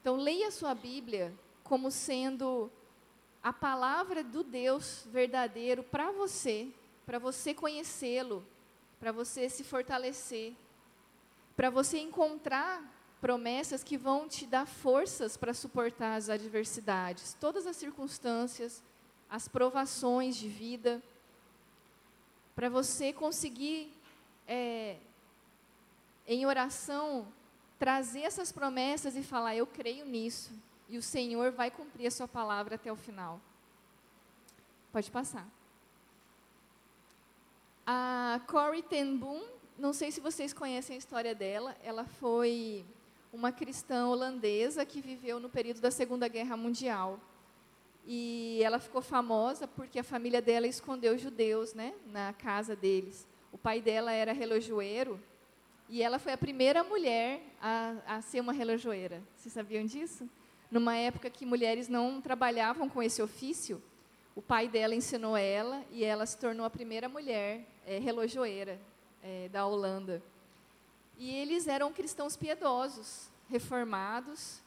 Então, 0.02 0.16
leia 0.16 0.48
a 0.48 0.52
sua 0.52 0.74
Bíblia 0.76 1.34
como 1.64 1.92
sendo 1.92 2.72
a 3.42 3.54
palavra 3.54 4.24
do 4.24 4.44
Deus 4.44 5.08
verdadeiro 5.12 5.84
para 5.84 6.12
você, 6.12 6.68
para 7.06 7.18
você 7.18 7.54
conhecê-lo, 7.54 8.46
para 9.00 9.12
você 9.12 9.50
se 9.50 9.64
fortalecer, 9.64 10.54
para 11.56 11.70
você 11.70 12.00
encontrar 12.00 12.84
promessas 13.22 13.84
que 13.84 13.98
vão 13.98 14.28
te 14.28 14.46
dar 14.46 14.66
forças 14.66 15.36
para 15.36 15.54
suportar 15.54 16.16
as 16.16 16.30
adversidades, 16.30 17.36
todas 17.40 17.68
as 17.68 17.76
circunstâncias, 17.76 18.84
as 19.30 19.48
provações 19.48 20.36
de 20.36 20.48
vida 20.48 21.02
para 22.60 22.68
você 22.68 23.14
conseguir, 23.14 23.90
é, 24.46 24.98
em 26.28 26.46
oração, 26.46 27.26
trazer 27.80 28.24
essas 28.24 28.52
promessas 28.52 29.16
e 29.16 29.24
falar: 29.24 29.56
Eu 29.56 29.66
creio 29.66 30.06
nisso, 30.06 30.52
e 30.90 30.98
o 30.98 31.02
Senhor 31.02 31.52
vai 31.52 31.70
cumprir 31.70 32.08
a 32.08 32.12
sua 32.12 32.28
palavra 32.28 32.76
até 32.76 32.92
o 32.92 32.96
final. 32.96 33.40
Pode 34.92 35.10
passar. 35.12 35.48
A 37.86 38.42
Corrie 38.48 38.82
ten 38.82 39.16
Boom, 39.16 39.44
não 39.78 39.94
sei 39.94 40.12
se 40.12 40.20
vocês 40.20 40.52
conhecem 40.52 40.96
a 40.96 41.00
história 41.00 41.34
dela, 41.36 41.76
ela 41.84 42.06
foi 42.06 42.86
uma 43.32 43.52
cristã 43.52 44.08
holandesa 44.08 44.86
que 44.86 45.00
viveu 45.00 45.40
no 45.40 45.50
período 45.50 45.80
da 45.80 45.92
Segunda 45.92 46.28
Guerra 46.28 46.58
Mundial. 46.58 47.20
E 48.06 48.60
ela 48.64 48.80
ficou 48.80 49.02
famosa 49.02 49.68
porque 49.68 50.00
a 50.00 50.04
família 50.04 50.42
dela 50.42 50.66
escondeu 50.66 51.18
judeus 51.18 51.76
né, 51.76 51.94
na 52.08 52.34
casa 52.34 52.76
deles. 52.76 53.28
O 53.52 53.58
pai 53.58 53.82
dela 53.82 54.12
era 54.12 54.34
relojoeiro 54.34 55.20
e 55.88 56.02
ela 56.02 56.18
foi 56.18 56.34
a 56.34 56.38
primeira 56.38 56.84
mulher 56.84 57.42
a, 57.62 57.96
a 58.08 58.22
ser 58.22 58.40
uma 58.40 58.54
relojoeira. 58.54 59.22
Vocês 59.36 59.54
sabiam 59.54 59.86
disso? 59.86 60.28
Numa 60.72 60.96
época 60.96 61.30
que 61.30 61.46
mulheres 61.46 61.88
não 61.88 62.22
trabalhavam 62.22 62.88
com 62.88 63.02
esse 63.02 63.22
ofício, 63.22 63.82
o 64.36 64.42
pai 64.42 64.68
dela 64.68 64.94
ensinou 64.94 65.36
ela 65.36 65.84
e 65.92 66.04
ela 66.04 66.26
se 66.26 66.38
tornou 66.38 66.66
a 66.66 66.70
primeira 66.70 67.10
mulher 67.10 67.66
é, 67.86 67.98
relojoeira 67.98 68.80
é, 69.24 69.50
da 69.50 69.66
Holanda. 69.66 70.22
E 71.18 71.36
eles 71.36 71.68
eram 71.68 71.92
cristãos 71.92 72.38
piedosos, 72.38 73.30
reformados, 73.50 74.62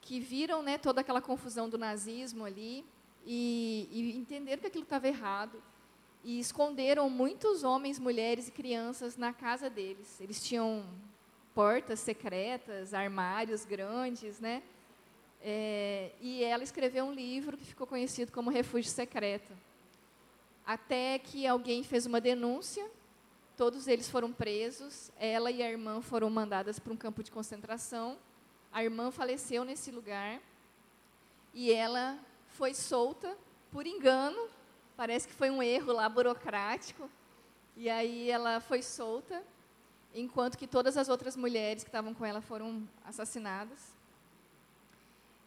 que 0.00 0.18
viram 0.18 0.62
né, 0.62 0.78
toda 0.78 1.00
aquela 1.00 1.20
confusão 1.20 1.68
do 1.68 1.78
nazismo 1.78 2.44
ali 2.44 2.84
e, 3.24 3.88
e 3.92 4.16
entenderam 4.16 4.60
que 4.60 4.66
aquilo 4.66 4.82
estava 4.84 5.06
errado 5.06 5.62
e 6.24 6.38
esconderam 6.40 7.08
muitos 7.08 7.62
homens, 7.62 7.98
mulheres 7.98 8.48
e 8.48 8.52
crianças 8.52 9.16
na 9.16 9.32
casa 9.32 9.68
deles. 9.68 10.20
Eles 10.20 10.42
tinham 10.42 10.84
portas 11.54 12.00
secretas, 12.00 12.94
armários 12.94 13.64
grandes, 13.64 14.40
né? 14.40 14.62
É, 15.42 16.12
e 16.20 16.44
ela 16.44 16.62
escreveu 16.62 17.04
um 17.04 17.12
livro 17.12 17.56
que 17.56 17.64
ficou 17.64 17.86
conhecido 17.86 18.30
como 18.32 18.50
Refúgio 18.50 18.90
Secreto. 18.90 19.52
Até 20.64 21.18
que 21.18 21.46
alguém 21.46 21.82
fez 21.82 22.06
uma 22.06 22.20
denúncia, 22.20 22.88
todos 23.56 23.88
eles 23.88 24.08
foram 24.08 24.32
presos, 24.32 25.10
ela 25.18 25.50
e 25.50 25.62
a 25.62 25.68
irmã 25.68 26.00
foram 26.00 26.30
mandadas 26.30 26.78
para 26.78 26.92
um 26.92 26.96
campo 26.96 27.22
de 27.22 27.30
concentração 27.30 28.16
a 28.72 28.82
irmã 28.82 29.10
faleceu 29.10 29.64
nesse 29.64 29.90
lugar 29.90 30.40
e 31.52 31.70
ela 31.70 32.18
foi 32.48 32.72
solta 32.72 33.36
por 33.70 33.86
engano, 33.86 34.48
parece 34.96 35.28
que 35.28 35.34
foi 35.34 35.50
um 35.50 35.62
erro 35.62 35.92
lá 35.92 36.08
burocrático. 36.08 37.10
E 37.76 37.88
aí 37.88 38.30
ela 38.30 38.60
foi 38.60 38.82
solta, 38.82 39.42
enquanto 40.14 40.56
que 40.56 40.66
todas 40.66 40.96
as 40.96 41.08
outras 41.08 41.36
mulheres 41.36 41.82
que 41.82 41.88
estavam 41.88 42.14
com 42.14 42.24
ela 42.24 42.40
foram 42.40 42.88
assassinadas. 43.04 43.94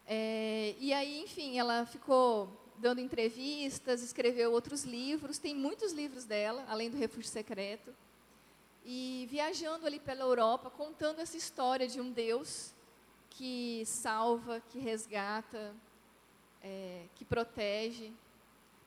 É, 0.06 0.74
e 0.78 0.92
aí, 0.92 1.22
enfim, 1.22 1.58
ela 1.58 1.84
ficou 1.84 2.48
dando 2.78 3.00
entrevistas, 3.00 4.02
escreveu 4.02 4.52
outros 4.52 4.84
livros, 4.84 5.38
tem 5.38 5.54
muitos 5.54 5.92
livros 5.92 6.24
dela, 6.24 6.64
além 6.68 6.90
do 6.90 6.96
Refúgio 6.96 7.30
Secreto. 7.30 7.94
e 8.88 9.26
viajando 9.28 9.84
ali 9.84 9.98
pela 9.98 10.22
Europa, 10.22 10.70
contando 10.70 11.18
essa 11.20 11.36
história 11.36 11.88
de 11.88 12.00
um 12.00 12.08
Deus 12.12 12.72
que 13.30 13.82
salva, 13.84 14.62
que 14.70 14.78
resgata, 14.78 15.74
é, 16.62 17.06
que 17.16 17.24
protege, 17.24 18.12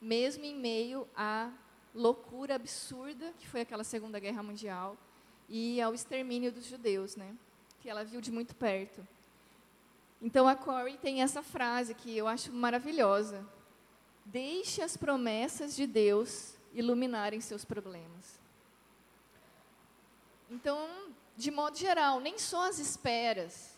mesmo 0.01 0.45
em 0.45 0.55
meio 0.55 1.05
à 1.13 1.51
loucura 1.93 2.55
absurda 2.55 3.33
que 3.37 3.45
foi 3.45 3.61
aquela 3.61 3.83
Segunda 3.83 4.19
Guerra 4.19 4.41
Mundial 4.41 4.95
e 5.49 5.81
ao 5.81 5.93
extermínio 5.93 6.49
dos 6.49 6.65
judeus, 6.65 7.17
né? 7.17 7.35
Que 7.81 7.89
ela 7.89 8.05
viu 8.05 8.21
de 8.21 8.31
muito 8.31 8.55
perto. 8.55 9.05
Então 10.21 10.47
a 10.47 10.55
Corey 10.55 10.97
tem 10.97 11.21
essa 11.21 11.41
frase 11.41 11.93
que 11.93 12.15
eu 12.15 12.27
acho 12.27 12.51
maravilhosa: 12.51 13.45
Deixe 14.25 14.81
as 14.81 14.97
promessas 14.97 15.75
de 15.75 15.87
Deus 15.87 16.53
iluminarem 16.73 17.39
seus 17.41 17.63
problemas. 17.63 18.39
Então, 20.51 20.87
de 21.37 21.51
modo 21.51 21.77
geral, 21.77 22.19
nem 22.19 22.37
só 22.37 22.67
as 22.67 22.79
esperas, 22.79 23.75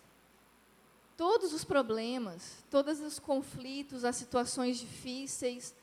todos 1.16 1.54
os 1.54 1.64
problemas, 1.64 2.64
todos 2.70 3.00
os 3.00 3.20
conflitos, 3.20 4.04
as 4.04 4.16
situações 4.16 4.78
difíceis, 4.78 5.76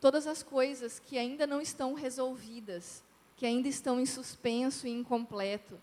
todas 0.00 0.26
as 0.26 0.42
coisas 0.42 0.98
que 0.98 1.16
ainda 1.16 1.46
não 1.46 1.60
estão 1.60 1.94
resolvidas, 1.94 3.02
que 3.36 3.46
ainda 3.46 3.68
estão 3.68 4.00
em 4.00 4.04
suspenso 4.04 4.86
e 4.86 4.90
incompleto. 4.90 5.80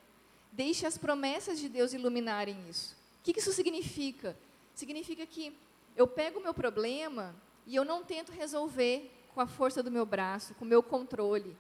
Deixe 0.52 0.86
as 0.86 0.98
promessas 0.98 1.58
de 1.60 1.70
Deus 1.70 1.94
iluminarem 1.94 2.70
isso. 2.70 2.99
O 3.20 3.24
que 3.24 3.40
isso 3.40 3.54
significa? 3.54 4.38
Significa 4.74 5.26
que 5.26 5.56
eu 5.96 6.08
pego 6.08 6.40
o 6.40 6.44
meu 6.44 6.54
problema 6.54 7.36
e 7.68 7.76
eu 7.76 7.84
não 7.84 8.04
tento 8.04 8.32
resolver 8.32 9.12
com 9.34 9.42
a 9.42 9.48
força 9.48 9.84
do 9.84 9.92
meu 9.92 10.06
braço, 10.06 10.56
com 10.56 10.66
o 10.66 10.68
meu 10.68 10.82
controle, 10.82 11.56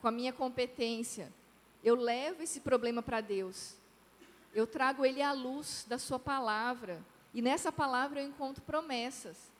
com 0.00 0.08
a 0.08 0.12
minha 0.12 0.32
competência. 0.32 1.32
Eu 1.82 1.94
levo 1.94 2.42
esse 2.42 2.60
problema 2.60 3.02
para 3.02 3.20
Deus. 3.20 3.74
Eu 4.54 4.66
trago 4.66 5.04
ele 5.04 5.22
à 5.22 5.32
luz 5.32 5.84
da 5.88 5.98
Sua 5.98 6.18
palavra. 6.18 7.04
E 7.32 7.42
nessa 7.42 7.70
palavra 7.70 8.20
eu 8.20 8.28
encontro 8.28 8.62
promessas. 8.62 9.50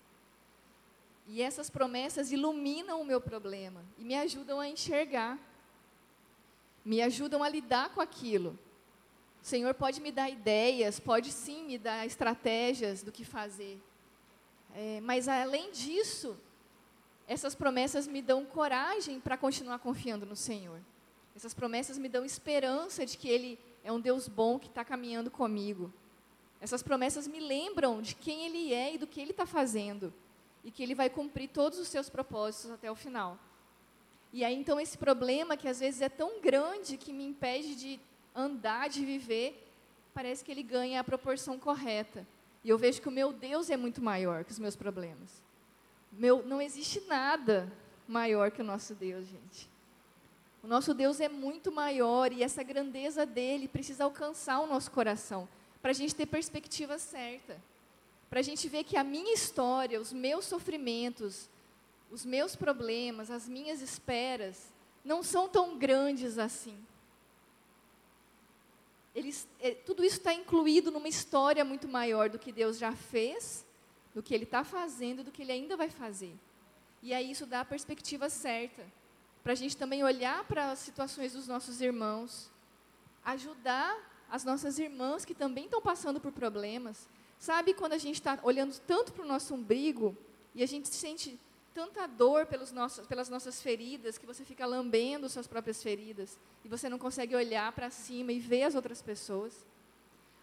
E 1.27 1.43
essas 1.43 1.71
promessas 1.71 2.33
iluminam 2.33 3.01
o 3.01 3.05
meu 3.05 3.21
problema 3.21 3.85
e 3.97 4.05
me 4.05 4.17
ajudam 4.17 4.59
a 4.59 4.69
enxergar, 4.69 5.39
me 6.85 7.01
ajudam 7.03 7.43
a 7.43 7.49
lidar 7.49 7.91
com 7.91 8.01
aquilo. 8.01 8.59
O 9.43 9.47
Senhor 9.47 9.73
pode 9.75 10.01
me 10.01 10.13
dar 10.13 10.29
ideias, 10.29 11.01
pode 11.01 11.33
sim 11.33 11.65
me 11.65 11.79
dar 11.79 12.07
estratégias 12.07 13.03
do 13.03 13.11
que 13.11 13.25
fazer. 13.25 13.81
É, 14.75 15.01
mas 15.01 15.29
além 15.29 15.71
disso, 15.73 16.37
essas 17.27 17.55
promessas 17.55 18.07
me 18.07 18.21
dão 18.21 18.45
coragem 18.45 19.19
para 19.19 19.37
continuar 19.37 19.79
confiando 19.79 20.27
no 20.27 20.37
Senhor. 20.37 20.81
Essas 21.35 21.55
promessas 21.55 21.97
me 21.99 22.09
dão 22.09 22.25
esperança 22.25 23.07
de 23.07 23.17
que 23.17 23.29
Ele 23.29 23.59
é 23.83 23.91
um 23.91 24.01
Deus 24.01 24.29
bom 24.29 24.59
que 24.59 24.69
está 24.69 24.85
caminhando 24.85 25.31
comigo. 25.31 25.93
Essas 26.61 26.83
promessas 26.83 27.27
me 27.27 27.41
lembram 27.41 28.03
de 28.03 28.15
quem 28.15 28.45
Ele 28.45 28.75
é 28.75 28.95
e 28.95 28.99
do 28.99 29.07
que 29.07 29.21
Ele 29.21 29.31
está 29.31 29.47
fazendo 29.47 30.13
e 30.65 30.71
que 30.71 30.83
ele 30.83 30.95
vai 30.95 31.09
cumprir 31.09 31.49
todos 31.49 31.79
os 31.79 31.89
seus 31.89 32.09
propósitos 32.09 32.71
até 32.71 32.91
o 32.91 32.95
final. 32.95 33.39
E 34.33 34.45
aí 34.45 34.55
então 34.55 34.79
esse 34.79 34.97
problema 34.97 35.57
que 35.57 35.69
às 35.69 35.81
vezes 35.81 36.01
é 36.01 36.09
tão 36.09 36.41
grande 36.41 36.97
que 36.97 37.13
me 37.13 37.25
impede 37.25 37.75
de 37.75 38.01
andar, 38.35 38.89
de 38.89 39.05
viver, 39.05 39.67
parece 40.15 40.45
que 40.45 40.51
ele 40.51 40.63
ganha 40.63 41.01
a 41.01 41.05
proporção 41.05 41.59
correta. 41.59 42.27
E 42.63 42.69
eu 42.69 42.79
vejo 42.79 43.01
que 43.01 43.09
o 43.09 43.13
meu 43.13 43.33
Deus 43.33 43.71
é 43.71 43.77
muito 43.77 44.03
maior 44.03 44.45
que 44.45 44.53
os 44.53 44.59
meus 44.59 44.77
problemas. 44.77 45.43
Meu, 46.13 46.45
não 46.45 46.61
existe 46.61 47.01
nada 47.07 47.73
maior 48.07 48.51
que 48.51 48.61
o 48.61 48.65
nosso 48.65 48.95
Deus, 48.95 49.27
gente. 49.27 49.69
O 50.63 50.67
nosso 50.67 50.93
Deus 50.93 51.21
é 51.21 51.29
muito 51.29 51.73
maior 51.73 52.33
e 52.33 52.43
essa 52.43 52.63
grandeza 52.63 53.25
dele 53.25 53.67
precisa 53.67 54.05
alcançar 54.05 54.61
o 54.61 54.67
nosso 54.67 54.91
coração 54.91 55.49
para 55.81 55.93
a 55.93 55.95
gente 55.95 56.15
ter 56.15 56.27
perspectiva 56.27 56.99
certa 56.99 57.57
para 58.31 58.39
a 58.39 58.43
gente 58.45 58.69
ver 58.69 58.85
que 58.85 58.97
a 58.97 59.03
minha 59.03 59.35
história, 59.35 60.01
os 60.01 60.13
meus 60.13 60.45
sofrimentos, 60.45 61.51
os 62.13 62.25
meus 62.25 62.55
problemas, 62.55 63.29
as 63.29 63.49
minhas 63.49 63.83
esperas, 63.83 64.73
não 65.05 65.21
são 65.21 65.49
tão 65.49 65.77
grandes 65.77 66.39
assim. 66.39 66.79
Eles, 69.15 69.49
é, 69.61 69.73
tudo 69.73 70.05
isso 70.05 70.19
está 70.19 70.33
incluído 70.33 70.91
numa 70.91 71.09
história 71.09 71.65
muito 71.65 71.89
maior 71.89 72.29
do 72.29 72.39
que 72.39 72.53
Deus 72.53 72.79
já 72.79 72.93
fez, 72.93 73.67
do 74.15 74.23
que 74.23 74.35
Ele 74.35 74.45
está 74.45 74.63
fazendo, 74.63 75.25
do 75.25 75.33
que 75.33 75.43
Ele 75.43 75.53
ainda 75.53 75.77
vai 75.77 75.91
fazer. 75.91 76.35
E 77.03 77.13
aí 77.13 77.31
isso 77.31 77.47
dá 77.47 77.61
a 77.61 77.65
perspectiva 77.65 78.29
certa, 78.29 78.87
para 79.43 79.53
a 79.53 79.57
gente 79.57 79.77
também 79.77 80.05
olhar 80.05 80.45
para 80.45 80.71
as 80.71 80.79
situações 80.79 81.33
dos 81.33 81.49
nossos 81.49 81.81
irmãos, 81.81 82.51
ajudar 83.25 83.97
as 84.31 84.45
nossas 84.45 84.79
irmãs 84.79 85.25
que 85.25 85.35
também 85.35 85.65
estão 85.65 85.81
passando 85.81 86.21
por 86.21 86.31
problemas, 86.31 87.09
Sabe 87.41 87.73
quando 87.73 87.95
a 87.95 87.99
gente 87.99 88.17
está 88.17 88.39
olhando 88.43 88.79
tanto 88.87 89.15
para 89.15 89.25
o 89.25 89.27
nosso 89.27 89.55
umbigo 89.55 90.15
e 90.55 90.63
a 90.63 90.67
gente 90.67 90.89
sente 90.89 91.41
tanta 91.75 92.07
dor 92.07 92.47
pelos 92.47 92.73
nossos, 92.73 93.07
pelas 93.07 93.29
nossas 93.29 93.63
feridas 93.63 94.19
que 94.19 94.27
você 94.27 94.45
fica 94.45 94.67
lambendo 94.67 95.29
suas 95.29 95.47
próprias 95.47 95.83
feridas 95.83 96.39
e 96.65 96.69
você 96.69 96.89
não 96.89 96.99
consegue 96.99 97.35
olhar 97.35 97.71
para 97.73 97.91
cima 97.91 98.33
e 98.33 98.39
ver 98.39 98.65
as 98.65 98.75
outras 98.75 99.01
pessoas? 99.01 99.67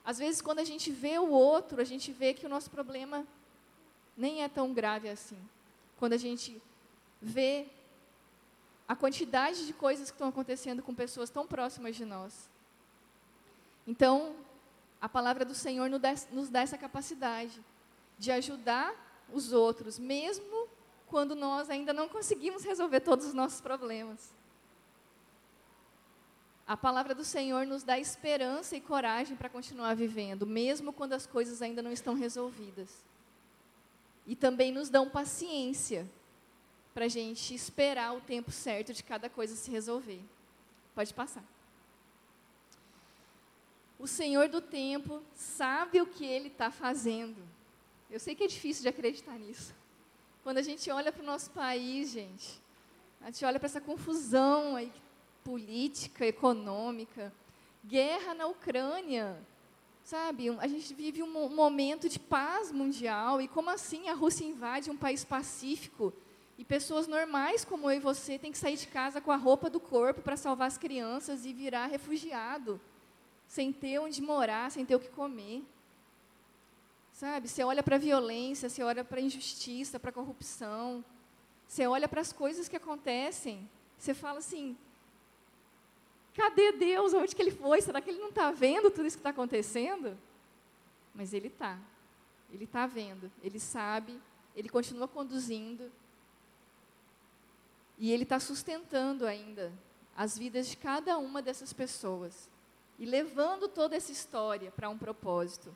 Às 0.04 0.18
vezes, 0.18 0.42
quando 0.42 0.60
a 0.60 0.64
gente 0.64 0.92
vê 0.92 1.20
o 1.20 1.30
outro, 1.30 1.82
a 1.82 1.84
gente 1.84 2.12
vê 2.12 2.34
que 2.34 2.46
o 2.46 2.50
nosso 2.50 2.70
problema 2.70 3.28
nem 4.16 4.44
é 4.44 4.48
tão 4.48 4.74
grave 4.74 5.10
assim. 5.10 5.38
Quando 5.98 6.14
a 6.14 6.18
gente 6.18 6.62
vê 7.22 7.68
a 8.88 8.96
quantidade 8.96 9.68
de 9.68 9.74
coisas 9.74 10.10
que 10.10 10.16
estão 10.16 10.30
acontecendo 10.30 10.82
com 10.82 10.96
pessoas 10.96 11.30
tão 11.30 11.46
próximas 11.46 11.96
de 11.96 12.06
nós. 12.06 12.50
Então, 13.86 14.36
a 15.02 15.10
palavra 15.10 15.44
do 15.44 15.54
Senhor 15.54 15.90
nos 16.32 16.50
dá 16.50 16.62
essa 16.62 16.78
capacidade 16.78 17.62
de 18.18 18.32
ajudar 18.32 18.96
os 19.32 19.52
outros, 19.52 20.00
mesmo 20.00 20.68
quando 21.08 21.36
nós 21.36 21.70
ainda 21.70 21.94
não 21.94 22.08
conseguimos 22.08 22.64
resolver 22.64 23.00
todos 23.00 23.26
os 23.26 23.34
nossos 23.34 23.62
problemas. 23.62 24.34
A 26.68 26.76
palavra 26.76 27.16
do 27.16 27.24
Senhor 27.24 27.66
nos 27.66 27.82
dá 27.82 27.98
esperança 27.98 28.76
e 28.76 28.82
coragem 28.82 29.38
para 29.38 29.50
continuar 29.50 29.96
vivendo, 29.96 30.46
mesmo 30.46 30.92
quando 30.92 31.14
as 31.14 31.26
coisas 31.26 31.62
ainda 31.62 31.82
não 31.82 31.94
estão 31.94 32.14
resolvidas. 32.14 32.90
E 34.26 34.36
também 34.36 34.72
nos 34.72 34.90
dão 34.90 35.10
paciência 35.10 36.06
para 36.94 37.06
a 37.06 37.08
gente 37.08 37.56
esperar 37.56 38.14
o 38.14 38.20
tempo 38.20 38.52
certo 38.52 38.92
de 38.92 39.02
cada 39.02 39.30
coisa 39.30 39.56
se 39.56 39.72
resolver. 39.72 40.22
Pode 40.94 41.14
passar. 41.14 41.44
O 43.98 44.06
Senhor 44.06 44.50
do 44.50 44.60
tempo 44.60 45.24
sabe 45.34 46.02
o 46.02 46.06
que 46.06 46.26
Ele 46.26 46.50
está 46.50 46.70
fazendo. 46.70 47.42
Eu 48.10 48.20
sei 48.20 48.36
que 48.36 48.44
é 48.44 48.48
difícil 48.48 48.84
de 48.84 48.90
acreditar 48.90 49.38
nisso. 49.40 49.74
Quando 50.48 50.60
a 50.60 50.62
gente 50.62 50.90
olha 50.90 51.12
para 51.12 51.22
o 51.22 51.26
nosso 51.26 51.52
país, 51.52 52.10
gente, 52.10 52.58
a 53.20 53.26
gente 53.26 53.44
olha 53.44 53.60
para 53.60 53.66
essa 53.66 53.82
confusão 53.82 54.78
aí, 54.78 54.90
política, 55.44 56.26
econômica, 56.26 57.34
guerra 57.84 58.34
na 58.34 58.48
Ucrânia, 58.48 59.38
sabe? 60.06 60.48
A 60.58 60.68
gente 60.68 60.94
vive 60.94 61.22
um 61.22 61.50
momento 61.50 62.08
de 62.08 62.18
paz 62.18 62.72
mundial 62.72 63.42
e 63.42 63.50
como 63.50 63.70
assim 63.70 64.08
a 64.08 64.14
Rússia 64.14 64.46
invade 64.46 64.90
um 64.90 64.96
país 64.96 65.26
pacífico 65.26 66.14
e 66.58 66.64
pessoas 66.64 67.08
normais 67.08 67.66
como 67.66 67.92
eu 67.92 67.98
e 67.98 68.00
você 68.00 68.40
têm 68.40 68.54
que 68.54 68.58
sair 68.58 68.78
de 68.78 68.88
casa 68.88 69.20
com 69.20 69.34
a 69.34 69.36
roupa 69.36 69.70
do 69.70 69.82
corpo 69.82 70.22
para 70.22 70.38
salvar 70.38 70.70
as 70.70 70.78
crianças 70.78 71.46
e 71.46 71.52
virar 71.52 71.88
refugiado? 71.88 72.80
sem 73.48 73.74
ter 73.74 74.00
onde 74.00 74.22
morar, 74.22 74.72
sem 74.72 74.86
ter 74.86 74.96
o 74.96 75.00
que 75.00 75.10
comer. 75.10 75.64
Sabe? 77.18 77.48
Você 77.48 77.64
olha 77.64 77.82
para 77.82 77.96
a 77.96 78.00
violência, 78.00 78.70
você 78.70 78.84
olha 78.84 79.04
para 79.04 79.18
a 79.18 79.24
injustiça, 79.24 80.00
para 80.00 80.12
a 80.12 80.14
corrupção, 80.14 81.04
você 81.68 81.88
olha 81.88 82.08
para 82.08 82.22
as 82.22 82.32
coisas 82.32 82.70
que 82.70 82.76
acontecem, 82.76 83.68
você 83.98 84.14
fala 84.14 84.38
assim: 84.38 84.78
cadê 86.36 86.74
Deus? 86.74 87.16
Onde 87.16 87.36
que 87.36 87.42
ele 87.42 87.50
foi? 87.50 87.82
Será 87.82 88.02
que 88.02 88.12
ele 88.12 88.20
não 88.20 88.30
está 88.30 88.52
vendo 88.52 88.92
tudo 88.92 89.08
isso 89.08 89.18
que 89.18 89.22
está 89.22 89.32
acontecendo? 89.32 90.16
Mas 91.12 91.34
ele 91.34 91.48
está. 91.48 91.80
Ele 92.54 92.66
está 92.66 92.86
vendo, 92.86 93.32
ele 93.42 93.60
sabe, 93.60 94.22
ele 94.56 94.70
continua 94.70 95.08
conduzindo. 95.08 95.92
E 97.98 98.12
ele 98.12 98.24
está 98.24 98.40
sustentando 98.40 99.26
ainda 99.26 99.74
as 100.16 100.38
vidas 100.38 100.68
de 100.68 100.78
cada 100.78 101.18
uma 101.18 101.42
dessas 101.42 101.74
pessoas 101.74 102.48
e 103.00 103.08
levando 103.08 103.68
toda 103.68 103.96
essa 103.96 104.12
história 104.12 104.70
para 104.70 104.88
um 104.88 105.00
propósito. 105.00 105.76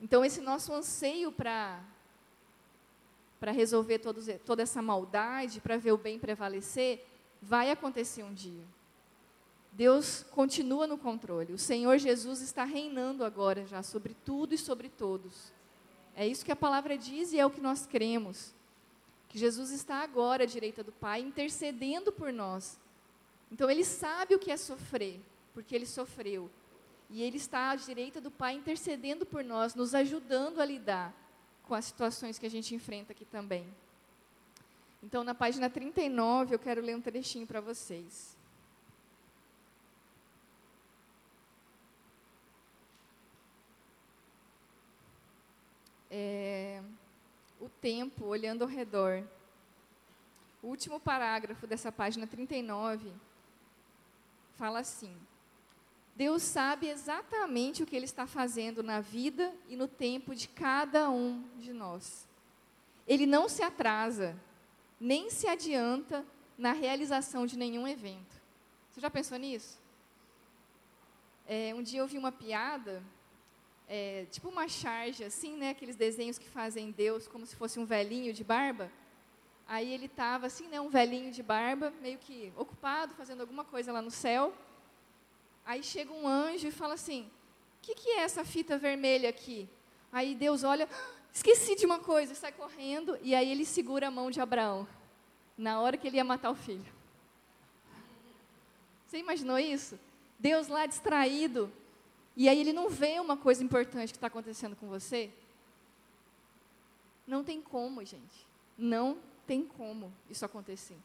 Então, 0.00 0.24
esse 0.24 0.40
nosso 0.40 0.72
anseio 0.72 1.30
para 1.30 1.82
para 3.40 3.52
resolver 3.52 3.98
todos, 4.00 4.26
toda 4.44 4.62
essa 4.62 4.82
maldade, 4.82 5.62
para 5.62 5.78
ver 5.78 5.92
o 5.92 5.96
bem 5.96 6.18
prevalecer, 6.18 7.06
vai 7.40 7.70
acontecer 7.70 8.22
um 8.22 8.34
dia. 8.34 8.62
Deus 9.72 10.26
continua 10.30 10.86
no 10.86 10.98
controle. 10.98 11.54
O 11.54 11.58
Senhor 11.58 11.96
Jesus 11.96 12.42
está 12.42 12.64
reinando 12.64 13.24
agora 13.24 13.64
já 13.64 13.82
sobre 13.82 14.14
tudo 14.26 14.54
e 14.54 14.58
sobre 14.58 14.90
todos. 14.90 15.52
É 16.14 16.26
isso 16.26 16.44
que 16.44 16.52
a 16.52 16.56
palavra 16.56 16.98
diz 16.98 17.32
e 17.32 17.38
é 17.38 17.46
o 17.46 17.50
que 17.50 17.62
nós 17.62 17.86
cremos. 17.86 18.52
Que 19.28 19.38
Jesus 19.38 19.70
está 19.70 20.02
agora 20.02 20.42
à 20.42 20.46
direita 20.46 20.84
do 20.84 20.92
Pai, 20.92 21.20
intercedendo 21.20 22.12
por 22.12 22.32
nós, 22.32 22.78
Então 23.50 23.70
ele 23.70 23.84
sabe 23.84 24.34
o 24.34 24.38
que 24.38 24.50
é 24.50 24.56
sofrer, 24.56 25.20
porque 25.54 25.74
ele 25.74 25.86
sofreu. 25.86 26.50
E 27.10 27.22
ele 27.22 27.36
está 27.36 27.70
à 27.70 27.76
direita 27.76 28.20
do 28.20 28.30
Pai 28.30 28.54
intercedendo 28.54 29.26
por 29.26 29.42
nós, 29.42 29.74
nos 29.74 29.94
ajudando 29.94 30.60
a 30.60 30.64
lidar 30.64 31.12
com 31.64 31.74
as 31.74 31.84
situações 31.84 32.38
que 32.38 32.46
a 32.46 32.50
gente 32.50 32.74
enfrenta 32.74 33.12
aqui 33.12 33.24
também. 33.24 33.66
Então, 35.02 35.24
na 35.24 35.34
página 35.34 35.68
39, 35.68 36.54
eu 36.54 36.58
quero 36.58 36.80
ler 36.80 36.96
um 36.96 37.00
trechinho 37.00 37.46
para 37.46 37.60
vocês. 37.60 38.36
É, 46.10 46.82
o 47.60 47.68
tempo 47.68 48.26
olhando 48.26 48.62
ao 48.62 48.68
redor. 48.68 49.24
O 50.62 50.68
último 50.68 51.00
parágrafo 51.00 51.66
dessa 51.66 51.90
página 51.90 52.26
39 52.26 53.12
fala 54.56 54.80
assim: 54.80 55.16
Deus 56.14 56.42
sabe 56.42 56.88
exatamente 56.88 57.82
o 57.82 57.86
que 57.86 57.96
Ele 57.96 58.04
está 58.04 58.26
fazendo 58.26 58.82
na 58.82 59.00
vida 59.00 59.54
e 59.68 59.76
no 59.76 59.88
tempo 59.88 60.34
de 60.34 60.48
cada 60.48 61.10
um 61.10 61.42
de 61.58 61.72
nós. 61.72 62.28
Ele 63.06 63.26
não 63.26 63.48
se 63.48 63.62
atrasa, 63.62 64.36
nem 65.00 65.30
se 65.30 65.46
adianta 65.46 66.24
na 66.58 66.72
realização 66.72 67.46
de 67.46 67.56
nenhum 67.56 67.88
evento. 67.88 68.40
Você 68.90 69.00
já 69.00 69.08
pensou 69.08 69.38
nisso? 69.38 69.80
É, 71.46 71.74
um 71.74 71.82
dia 71.82 72.00
eu 72.00 72.06
vi 72.06 72.18
uma 72.18 72.30
piada, 72.30 73.02
é, 73.88 74.26
tipo 74.30 74.48
uma 74.48 74.68
charge, 74.68 75.24
assim, 75.24 75.56
né? 75.56 75.70
Aqueles 75.70 75.96
desenhos 75.96 76.38
que 76.38 76.48
fazem 76.48 76.92
Deus 76.92 77.26
como 77.26 77.44
se 77.44 77.56
fosse 77.56 77.80
um 77.80 77.84
velhinho 77.84 78.32
de 78.32 78.44
barba. 78.44 78.92
Aí 79.66 79.92
ele 79.92 80.06
estava 80.06 80.46
assim, 80.46 80.68
né? 80.68 80.80
Um 80.80 80.88
velhinho 80.88 81.32
de 81.32 81.42
barba, 81.42 81.92
meio 82.00 82.18
que 82.18 82.52
ocupado, 82.56 83.14
fazendo 83.14 83.40
alguma 83.40 83.64
coisa 83.64 83.92
lá 83.92 84.02
no 84.02 84.10
céu. 84.10 84.52
Aí 85.64 85.82
chega 85.82 86.12
um 86.12 86.26
anjo 86.26 86.68
e 86.68 86.72
fala 86.72 86.94
assim: 86.94 87.22
O 87.22 87.82
que, 87.82 87.94
que 87.94 88.10
é 88.10 88.20
essa 88.20 88.44
fita 88.44 88.78
vermelha 88.78 89.28
aqui? 89.28 89.68
Aí 90.12 90.34
Deus 90.34 90.64
olha, 90.64 90.88
ah, 90.90 91.12
esqueci 91.32 91.76
de 91.76 91.86
uma 91.86 91.98
coisa, 92.00 92.34
sai 92.34 92.52
correndo, 92.52 93.18
e 93.22 93.34
aí 93.34 93.50
ele 93.50 93.64
segura 93.64 94.08
a 94.08 94.10
mão 94.10 94.30
de 94.30 94.40
Abraão, 94.40 94.86
na 95.56 95.80
hora 95.80 95.96
que 95.96 96.06
ele 96.06 96.16
ia 96.16 96.24
matar 96.24 96.50
o 96.50 96.56
filho. 96.56 96.92
Você 99.06 99.18
imaginou 99.18 99.58
isso? 99.58 99.98
Deus 100.38 100.68
lá 100.68 100.86
distraído, 100.86 101.72
e 102.36 102.48
aí 102.48 102.58
ele 102.58 102.72
não 102.72 102.88
vê 102.88 103.20
uma 103.20 103.36
coisa 103.36 103.62
importante 103.62 104.10
que 104.10 104.16
está 104.16 104.26
acontecendo 104.26 104.74
com 104.74 104.88
você? 104.88 105.30
Não 107.26 107.44
tem 107.44 107.60
como, 107.60 108.04
gente. 108.04 108.46
Não 108.76 109.18
tem 109.46 109.64
como 109.64 110.12
isso 110.28 110.44
acontecer. 110.44 110.96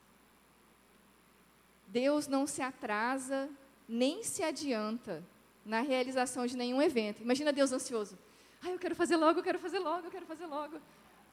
Deus 1.87 2.27
não 2.27 2.47
se 2.47 2.61
atrasa 2.61 3.49
nem 3.87 4.23
se 4.23 4.43
adianta 4.43 5.23
na 5.65 5.81
realização 5.81 6.45
de 6.45 6.55
nenhum 6.55 6.81
evento. 6.81 7.21
Imagina 7.21 7.51
Deus 7.51 7.71
ansioso. 7.71 8.17
Ai, 8.61 8.73
eu 8.73 8.79
quero 8.79 8.95
fazer 8.95 9.15
logo, 9.15 9.39
eu 9.39 9.43
quero 9.43 9.59
fazer 9.59 9.79
logo, 9.79 10.07
eu 10.07 10.11
quero 10.11 10.25
fazer 10.25 10.45
logo. 10.45 10.79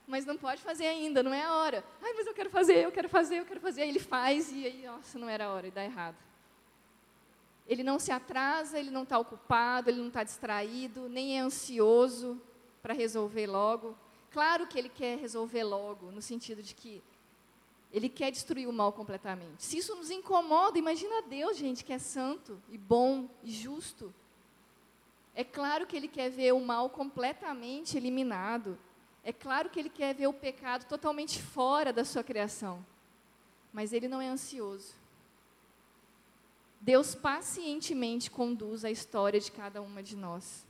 Mas 0.07 0.25
não 0.25 0.37
pode 0.37 0.61
fazer 0.63 0.87
ainda, 0.87 1.23
não 1.23 1.33
é 1.33 1.43
a 1.43 1.55
hora. 1.55 1.85
Ai, 2.03 2.13
mas 2.15 2.27
eu 2.27 2.35
quero 2.35 2.51
fazer, 2.51 2.85
eu 2.85 2.93
quero 2.93 3.09
fazer, 3.09 3.39
eu 3.41 3.45
quero 3.45 3.61
fazer. 3.61 3.83
Aí 3.83 3.89
ele 3.89 4.01
faz 4.01 4.51
e 4.51 4.67
aí, 4.67 4.85
nossa, 4.85 5.19
não 5.19 5.29
era 5.29 5.47
a 5.47 5.53
hora 5.53 5.67
e 5.67 5.71
dá 5.71 5.85
errado. 5.85 6.17
Ele 7.67 7.83
não 7.83 7.99
se 7.99 8.11
atrasa, 8.11 8.79
ele 8.79 8.91
não 8.91 9.05
está 9.05 9.19
ocupado, 9.19 9.89
ele 9.89 10.01
não 10.01 10.09
está 10.09 10.25
distraído, 10.25 11.09
nem 11.09 11.39
é 11.39 11.41
ansioso 11.41 12.41
para 12.83 12.93
resolver 12.93 13.47
logo. 13.47 13.97
Claro 14.31 14.67
que 14.67 14.79
ele 14.79 14.89
quer 14.89 15.19
resolver 15.19 15.63
logo, 15.63 16.11
no 16.11 16.21
sentido 16.21 16.63
de 16.63 16.75
que 16.75 17.03
ele 17.93 18.09
quer 18.09 18.31
destruir 18.31 18.67
o 18.67 18.73
mal 18.73 18.93
completamente. 18.93 19.63
Se 19.63 19.77
isso 19.77 19.95
nos 19.95 20.11
incomoda, 20.11 20.79
imagina 20.79 21.23
Deus, 21.23 21.57
gente, 21.59 21.85
que 21.85 21.93
é 21.93 21.99
santo 21.99 22.61
e 22.71 22.79
bom 22.79 23.29
e 23.43 23.51
justo. 23.51 24.13
É 25.35 25.45
claro 25.45 25.87
que 25.87 25.97
ele 25.97 26.09
quer 26.09 26.31
ver 26.31 26.53
o 26.53 26.61
mal 26.61 26.89
completamente 26.89 27.97
eliminado. 27.97 28.79
É 29.23 29.33
claro 29.33 29.69
que 29.69 29.79
ele 29.79 29.91
quer 29.91 30.15
ver 30.15 30.27
o 30.27 30.33
pecado 30.33 30.87
totalmente 30.87 31.41
fora 31.41 31.93
da 31.93 32.05
sua 32.05 32.25
criação. 32.25 32.85
Mas 33.73 33.93
ele 33.93 34.09
não 34.09 34.21
é 34.21 34.29
ansioso. 34.29 34.95
Deus 36.81 37.15
pacientemente 37.15 38.31
conduz 38.31 38.85
a 38.85 38.91
história 38.91 39.39
de 39.39 39.53
cada 39.53 39.81
uma 39.81 40.03
de 40.03 40.17
nós. 40.17 40.67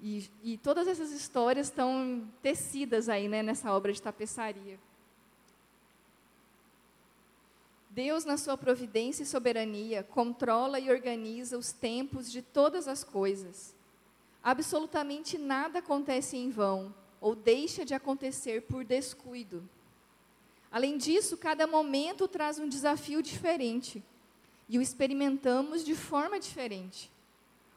E, 0.00 0.28
e 0.42 0.58
todas 0.58 0.88
essas 0.88 1.12
histórias 1.12 1.68
estão 1.68 2.28
tecidas 2.42 3.08
aí, 3.08 3.28
né, 3.28 3.42
nessa 3.42 3.72
obra 3.72 3.92
de 3.92 4.02
tapeçaria. 4.02 4.78
Deus, 7.94 8.24
na 8.24 8.38
sua 8.38 8.56
providência 8.56 9.22
e 9.22 9.26
soberania, 9.26 10.02
controla 10.02 10.80
e 10.80 10.90
organiza 10.90 11.58
os 11.58 11.72
tempos 11.72 12.32
de 12.32 12.40
todas 12.40 12.88
as 12.88 13.04
coisas. 13.04 13.74
Absolutamente 14.42 15.36
nada 15.36 15.80
acontece 15.80 16.38
em 16.38 16.48
vão 16.48 16.94
ou 17.20 17.34
deixa 17.34 17.84
de 17.84 17.92
acontecer 17.92 18.62
por 18.62 18.82
descuido. 18.82 19.68
Além 20.70 20.96
disso, 20.96 21.36
cada 21.36 21.66
momento 21.66 22.26
traz 22.26 22.58
um 22.58 22.66
desafio 22.66 23.22
diferente 23.22 24.02
e 24.70 24.78
o 24.78 24.82
experimentamos 24.82 25.84
de 25.84 25.94
forma 25.94 26.40
diferente. 26.40 27.12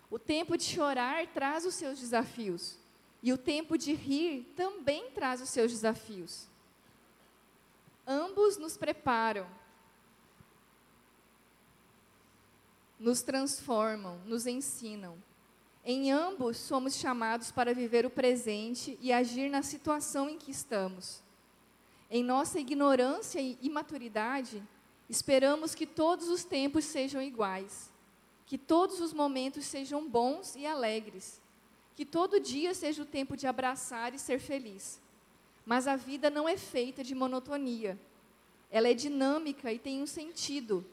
O 0.10 0.18
tempo 0.18 0.58
de 0.58 0.64
chorar 0.64 1.28
traz 1.28 1.66
os 1.66 1.76
seus 1.76 2.00
desafios 2.00 2.78
e 3.22 3.34
o 3.34 3.38
tempo 3.38 3.78
de 3.78 3.94
rir 3.94 4.50
também 4.56 5.12
traz 5.12 5.42
os 5.42 5.50
seus 5.50 5.74
desafios. 5.74 6.48
Ambos 8.08 8.56
nos 8.56 8.78
preparam 8.78 9.46
nos 13.00 13.22
transformam, 13.22 14.20
nos 14.26 14.48
ensinam. 14.48 15.18
Em 15.84 16.12
ambos 16.12 16.58
somos 16.58 16.96
chamados 16.96 17.52
para 17.52 17.74
viver 17.74 18.06
o 18.06 18.10
presente 18.10 18.98
e 19.02 19.14
agir 19.14 19.50
na 19.50 19.62
situação 19.62 20.30
em 20.30 20.38
que 20.38 20.50
estamos. 20.50 21.22
Em 22.10 22.24
nossa 22.24 22.60
ignorância 22.60 23.40
e 23.40 23.58
imaturidade, 23.62 24.64
esperamos 25.10 25.76
que 25.76 25.86
todos 25.86 26.28
os 26.28 26.44
tempos 26.44 26.86
sejam 26.86 27.22
iguais, 27.22 27.92
que 28.46 28.58
todos 28.58 29.00
os 29.00 29.14
momentos 29.14 29.66
sejam 29.66 30.08
bons 30.08 30.56
e 30.56 30.66
alegres, 30.66 31.40
que 31.96 32.06
todo 32.06 32.40
dia 32.40 32.74
seja 32.74 33.04
o 33.04 33.06
tempo 33.06 33.38
de 33.38 33.48
abraçar 33.48 34.14
e 34.14 34.20
ser 34.20 34.40
feliz. 34.40 35.00
Mas 35.66 35.88
a 35.88 35.96
vida 35.96 36.30
não 36.30 36.48
é 36.48 36.58
feita 36.58 37.04
de 37.04 37.16
monotonia. 37.16 38.00
Ela 38.72 38.90
é 38.90 38.94
dinâmica 38.94 39.72
e 39.72 39.80
tem 39.80 40.02
um 40.02 40.08
sentido 40.08 40.86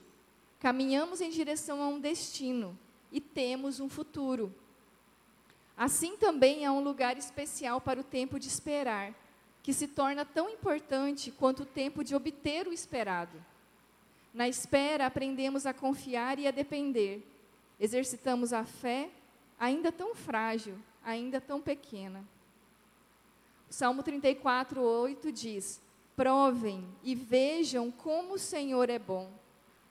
Caminhamos 0.63 1.21
em 1.21 1.29
direção 1.29 1.83
a 1.83 1.89
um 1.89 1.99
destino 1.99 2.79
e 3.11 3.21
temos 3.21 3.81
um 3.81 3.89
futuro. 3.89 4.55
Assim 5.77 6.17
também 6.17 6.65
há 6.65 6.71
um 6.71 6.81
lugar 6.81 7.19
especial 7.19 7.81
para 7.81 7.99
o 7.99 8.05
tempo 8.05 8.39
de 8.39 8.47
esperar, 8.47 9.13
que 9.61 9.73
se 9.73 9.89
torna 9.89 10.25
tão 10.25 10.49
importante 10.49 11.33
quanto 11.33 11.65
o 11.65 11.67
tempo 11.67 12.05
de 12.05 12.15
obter 12.15 12.69
o 12.69 12.73
esperado. 12.73 13.45
Na 14.33 14.49
espera, 14.49 15.05
aprendemos 15.05 15.67
a 15.67 15.75
confiar 15.75 16.39
e 16.39 16.47
a 16.47 16.53
depender. 16.53 17.27
Exercitamos 17.81 18.53
a 18.53 18.63
fé, 18.63 19.11
ainda 19.59 19.91
tão 19.91 20.15
frágil, 20.15 20.79
ainda 21.03 21.41
tão 21.41 21.61
pequena. 21.61 22.25
O 23.69 23.73
Salmo 23.75 24.01
34, 24.05 24.81
8 24.81 25.33
diz: 25.33 25.81
Provem 26.15 26.87
e 27.03 27.17
vejam 27.17 27.91
como 27.91 28.35
o 28.35 28.39
Senhor 28.39 28.89
é 28.89 28.99
bom 29.01 29.42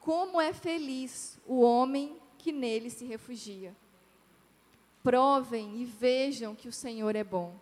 como 0.02 0.42
é 0.42 0.52
feliz 0.52 1.40
o 1.46 1.62
homem 1.62 2.20
que 2.38 2.52
nele 2.52 2.90
se 2.90 3.06
refugia. 3.06 3.76
Provem 5.04 5.80
e 5.80 5.86
vejam 5.86 6.56
que 6.56 6.68
o 6.68 6.74
Senhor 6.74 7.16
é 7.16 7.24
bom. 7.24 7.56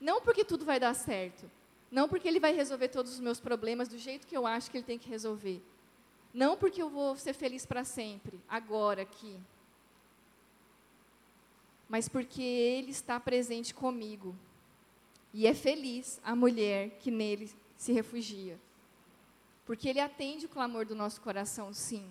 Não 0.00 0.20
porque 0.20 0.44
tudo 0.44 0.64
vai 0.64 0.78
dar 0.78 0.94
certo. 0.94 1.50
Não 1.90 2.08
porque 2.08 2.26
Ele 2.26 2.40
vai 2.40 2.52
resolver 2.52 2.88
todos 2.88 3.12
os 3.12 3.20
meus 3.20 3.40
problemas 3.40 3.88
do 3.88 3.96
jeito 3.96 4.26
que 4.26 4.36
eu 4.36 4.46
acho 4.46 4.70
que 4.70 4.76
Ele 4.76 4.84
tem 4.84 4.98
que 4.98 5.08
resolver. 5.08 5.62
Não 6.32 6.56
porque 6.56 6.82
eu 6.82 6.90
vou 6.90 7.16
ser 7.16 7.32
feliz 7.32 7.64
para 7.64 7.84
sempre, 7.84 8.40
agora, 8.48 9.02
aqui. 9.02 9.38
Mas 11.88 12.08
porque 12.08 12.42
Ele 12.42 12.90
está 12.90 13.20
presente 13.20 13.72
comigo. 13.72 14.34
E 15.32 15.46
é 15.46 15.54
feliz 15.54 16.20
a 16.24 16.34
mulher 16.34 16.98
que 16.98 17.10
nele 17.10 17.50
se 17.76 17.92
refugia. 17.92 18.58
Porque 19.64 19.88
Ele 19.88 20.00
atende 20.00 20.46
o 20.46 20.48
clamor 20.48 20.84
do 20.84 20.94
nosso 20.94 21.20
coração, 21.20 21.72
sim. 21.72 22.06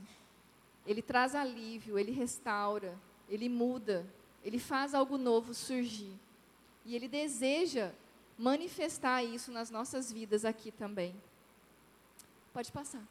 Ele 0.86 1.02
traz 1.02 1.36
alívio, 1.36 1.98
Ele 2.00 2.12
restaura, 2.12 2.98
Ele 3.30 3.48
muda, 3.48 4.06
Ele 4.44 4.60
faz 4.60 4.94
algo 4.94 5.18
novo 5.18 5.54
surgir. 5.54 6.14
E 6.86 6.96
Ele 6.96 7.08
deseja 7.08 7.92
manifestar 8.38 9.24
isso 9.24 9.52
nas 9.52 9.70
nossas 9.70 10.12
vidas 10.12 10.44
aqui 10.44 10.72
também. 10.72 11.16
Pode 12.52 12.72
passar. 12.72 13.04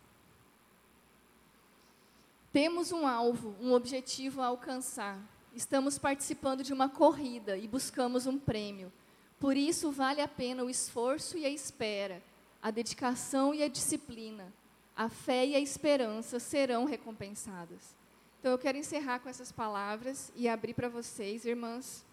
Temos 2.53 2.93
um 2.93 3.07
alvo, 3.07 3.57
um 3.61 3.73
objetivo 3.73 4.43
a 4.43 4.47
alcançar. 4.47 5.19
Estamos 5.55 5.99
participando 5.99 6.63
de 6.63 6.73
uma 6.73 6.89
corrida 6.89 7.57
e 7.57 7.67
buscamos 7.67 8.27
um 8.27 8.39
prêmio. 8.39 8.93
Por 9.39 9.57
isso, 9.57 9.91
vale 9.91 10.21
a 10.21 10.29
pena 10.29 10.63
o 10.63 10.71
esforço 10.71 11.39
e 11.39 11.47
a 11.47 11.51
espera 11.51 12.23
a 12.63 12.71
dedicação 12.71 13.53
e 13.53 13.63
a 13.63 13.69
disciplina, 13.69 14.53
a 14.97 15.09
fé 15.09 15.45
e 15.45 15.57
a 15.57 15.61
esperança 15.61 16.39
serão 16.39 16.85
recompensadas. 16.85 17.95
Então 18.39 18.53
eu 18.53 18.59
quero 18.59 18.79
encerrar 18.79 19.19
com 19.19 19.29
essas 19.29 19.51
palavras 19.51 20.33
e 20.37 20.49
abrir 20.49 20.75
para 20.75 20.89
vocês, 20.89 21.45
irmãs. 21.45 22.05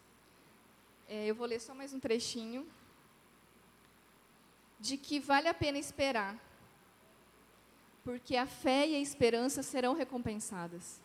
É, 1.07 1.27
eu 1.27 1.35
vou 1.35 1.45
ler 1.45 1.59
só 1.59 1.75
mais 1.75 1.93
um 1.93 1.99
trechinho. 1.99 2.67
De 4.79 4.97
que 4.97 5.19
vale 5.19 5.47
a 5.47 5.53
pena 5.53 5.77
esperar, 5.77 6.37
porque 8.03 8.35
a 8.37 8.47
fé 8.47 8.87
e 8.87 8.95
a 8.95 8.99
esperança 8.99 9.61
serão 9.61 9.93
recompensadas. 9.93 11.01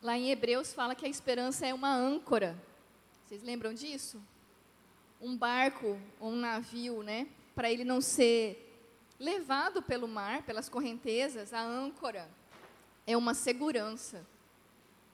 Lá 0.00 0.16
em 0.16 0.30
Hebreus 0.30 0.72
fala 0.72 0.94
que 0.94 1.04
a 1.04 1.08
esperança 1.08 1.66
é 1.66 1.74
uma 1.74 1.92
âncora. 1.92 2.56
Vocês 3.24 3.42
lembram 3.42 3.74
disso? 3.74 4.22
Um 5.20 5.36
barco 5.36 5.98
ou 6.20 6.30
um 6.30 6.36
navio, 6.36 7.02
né? 7.02 7.26
Para 7.54 7.70
ele 7.70 7.84
não 7.84 8.00
ser 8.00 8.62
levado 9.18 9.82
pelo 9.82 10.06
mar, 10.06 10.42
pelas 10.42 10.68
correntezas, 10.68 11.52
a 11.52 11.62
âncora 11.62 12.28
é 13.06 13.16
uma 13.16 13.34
segurança 13.34 14.26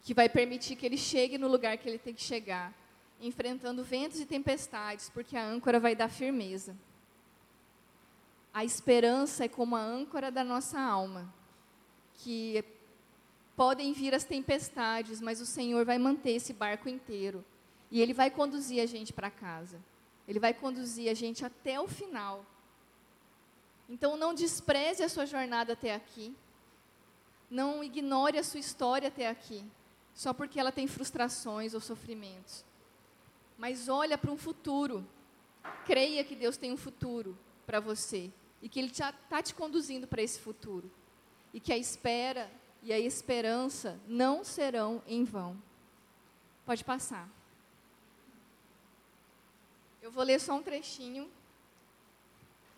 que 0.02 0.12
vai 0.12 0.28
permitir 0.28 0.74
que 0.74 0.84
ele 0.84 0.96
chegue 0.96 1.38
no 1.38 1.46
lugar 1.46 1.78
que 1.78 1.88
ele 1.88 1.98
tem 1.98 2.12
que 2.12 2.22
chegar, 2.22 2.74
enfrentando 3.20 3.84
ventos 3.84 4.18
e 4.18 4.26
tempestades, 4.26 5.08
porque 5.08 5.36
a 5.36 5.44
âncora 5.44 5.78
vai 5.78 5.94
dar 5.94 6.08
firmeza. 6.08 6.76
A 8.52 8.64
esperança 8.64 9.44
é 9.44 9.48
como 9.48 9.76
a 9.76 9.80
âncora 9.80 10.30
da 10.30 10.42
nossa 10.42 10.80
alma, 10.80 11.32
que 12.14 12.64
podem 13.56 13.92
vir 13.92 14.14
as 14.14 14.24
tempestades, 14.24 15.20
mas 15.20 15.40
o 15.40 15.46
Senhor 15.46 15.84
vai 15.84 15.98
manter 15.98 16.32
esse 16.32 16.52
barco 16.52 16.88
inteiro. 16.88 17.44
E 17.90 18.00
Ele 18.00 18.12
vai 18.12 18.30
conduzir 18.30 18.82
a 18.82 18.86
gente 18.86 19.12
para 19.12 19.30
casa. 19.30 19.78
Ele 20.26 20.38
vai 20.38 20.54
conduzir 20.54 21.10
a 21.10 21.14
gente 21.14 21.44
até 21.44 21.80
o 21.80 21.88
final. 21.88 22.44
Então, 23.88 24.16
não 24.16 24.32
despreze 24.32 25.02
a 25.02 25.08
sua 25.08 25.26
jornada 25.26 25.72
até 25.72 25.94
aqui. 25.94 26.34
Não 27.50 27.84
ignore 27.84 28.38
a 28.38 28.44
sua 28.44 28.60
história 28.60 29.08
até 29.08 29.28
aqui, 29.28 29.62
só 30.14 30.32
porque 30.32 30.58
ela 30.58 30.72
tem 30.72 30.86
frustrações 30.86 31.74
ou 31.74 31.80
sofrimentos. 31.80 32.64
Mas 33.58 33.88
olha 33.88 34.16
para 34.16 34.30
um 34.30 34.38
futuro. 34.38 35.06
Creia 35.84 36.24
que 36.24 36.34
Deus 36.34 36.56
tem 36.56 36.72
um 36.72 36.76
futuro 36.76 37.38
para 37.66 37.78
você 37.78 38.32
e 38.62 38.68
que 38.68 38.78
Ele 38.78 38.90
está 38.90 39.42
te 39.42 39.54
conduzindo 39.54 40.06
para 40.06 40.22
esse 40.22 40.40
futuro. 40.40 40.90
E 41.52 41.60
que 41.60 41.72
a 41.72 41.76
espera 41.76 42.50
e 42.82 42.92
a 42.92 42.98
esperança 42.98 44.00
não 44.06 44.42
serão 44.42 45.02
em 45.06 45.24
vão. 45.24 45.60
Pode 46.64 46.84
passar. 46.84 47.28
Eu 50.02 50.10
vou 50.10 50.24
ler 50.24 50.40
só 50.40 50.54
um 50.54 50.62
trechinho 50.64 51.30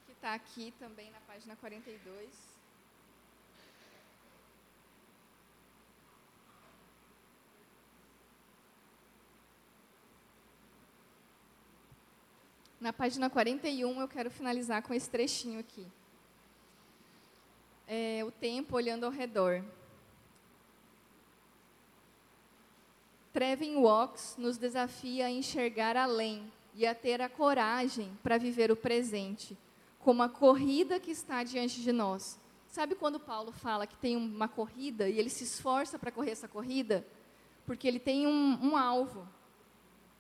que 0.05 0.13
está 0.13 0.35
aqui 0.35 0.75
também 0.79 1.11
na 1.11 1.19
página 1.21 1.57
42. 1.57 2.29
Na 12.79 12.93
página 12.93 13.31
41, 13.31 14.03
eu 14.03 14.07
quero 14.07 14.31
finalizar 14.31 14.83
com 14.83 14.93
esse 14.93 15.09
trechinho 15.09 15.59
aqui. 15.59 15.87
É, 17.89 18.23
o 18.23 18.31
tempo 18.31 18.77
olhando 18.77 19.05
ao 19.05 19.11
redor. 19.11 19.65
Trevin 23.33 23.77
Walks 23.77 24.37
nos 24.37 24.59
desafia 24.59 25.25
a 25.25 25.31
enxergar 25.31 25.97
além 25.97 26.53
e 26.75 26.87
a 26.87 26.95
ter 26.95 27.23
a 27.23 27.29
coragem 27.29 28.17
para 28.23 28.37
viver 28.37 28.71
o 28.71 28.77
presente, 28.77 29.57
como 30.01 30.23
a 30.23 30.29
corrida 30.29 30.99
que 30.99 31.11
está 31.11 31.43
diante 31.45 31.81
de 31.81 31.93
nós. 31.93 32.39
Sabe 32.67 32.97
quando 32.97 33.21
Paulo 33.21 33.53
fala 33.53 33.87
que 33.87 33.97
tem 33.97 34.17
uma 34.17 34.49
corrida 34.49 35.09
e 35.09 35.19
ele 35.19 35.31
se 35.31 35.45
esforça 35.45 35.99
para 35.99 36.11
correr 36.11 36.33
essa 36.33 36.49
corrida? 36.49 37.07
Porque 37.65 37.87
ele 37.87 38.01
tem 38.01 38.27
um, 38.27 38.59
um 38.61 38.77
alvo. 38.77 39.29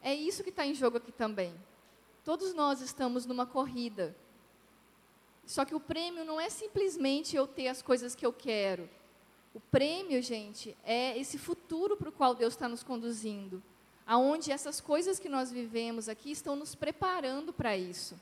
É 0.01 0.15
isso 0.15 0.45
que 0.45 0.51
está 0.51 0.65
em 0.65 0.75
jogo 0.75 0.99
aqui 0.99 1.11
também. 1.11 1.53
Todos 2.25 2.55
nós 2.55 2.81
estamos 2.81 3.27
numa 3.27 3.45
corrida. 3.45 4.17
Só 5.45 5.65
que 5.65 5.75
o 5.75 5.81
prêmio 5.81 6.25
não 6.25 6.41
é 6.41 6.49
simplesmente 6.49 7.37
eu 7.37 7.47
ter 7.47 7.69
as 7.69 7.83
coisas 7.83 8.15
que 8.15 8.25
eu 8.25 8.33
quero. 8.33 8.89
O 9.53 9.61
prêmio, 9.61 10.23
gente, 10.23 10.77
é 10.85 11.19
esse 11.19 11.39
futuro 11.39 11.97
para 11.97 12.09
o 12.09 12.13
qual 12.13 12.35
Deus 12.35 12.55
está 12.55 12.69
nos 12.69 12.83
conduzindo. 12.83 13.63
Aonde 14.07 14.53
essas 14.53 14.81
coisas 14.81 15.19
que 15.19 15.29
nós 15.29 15.51
vivemos 15.51 16.09
aqui 16.09 16.31
estão 16.31 16.55
nos 16.55 16.75
preparando 16.75 17.53
para 17.53 17.77
isso. 17.77 18.19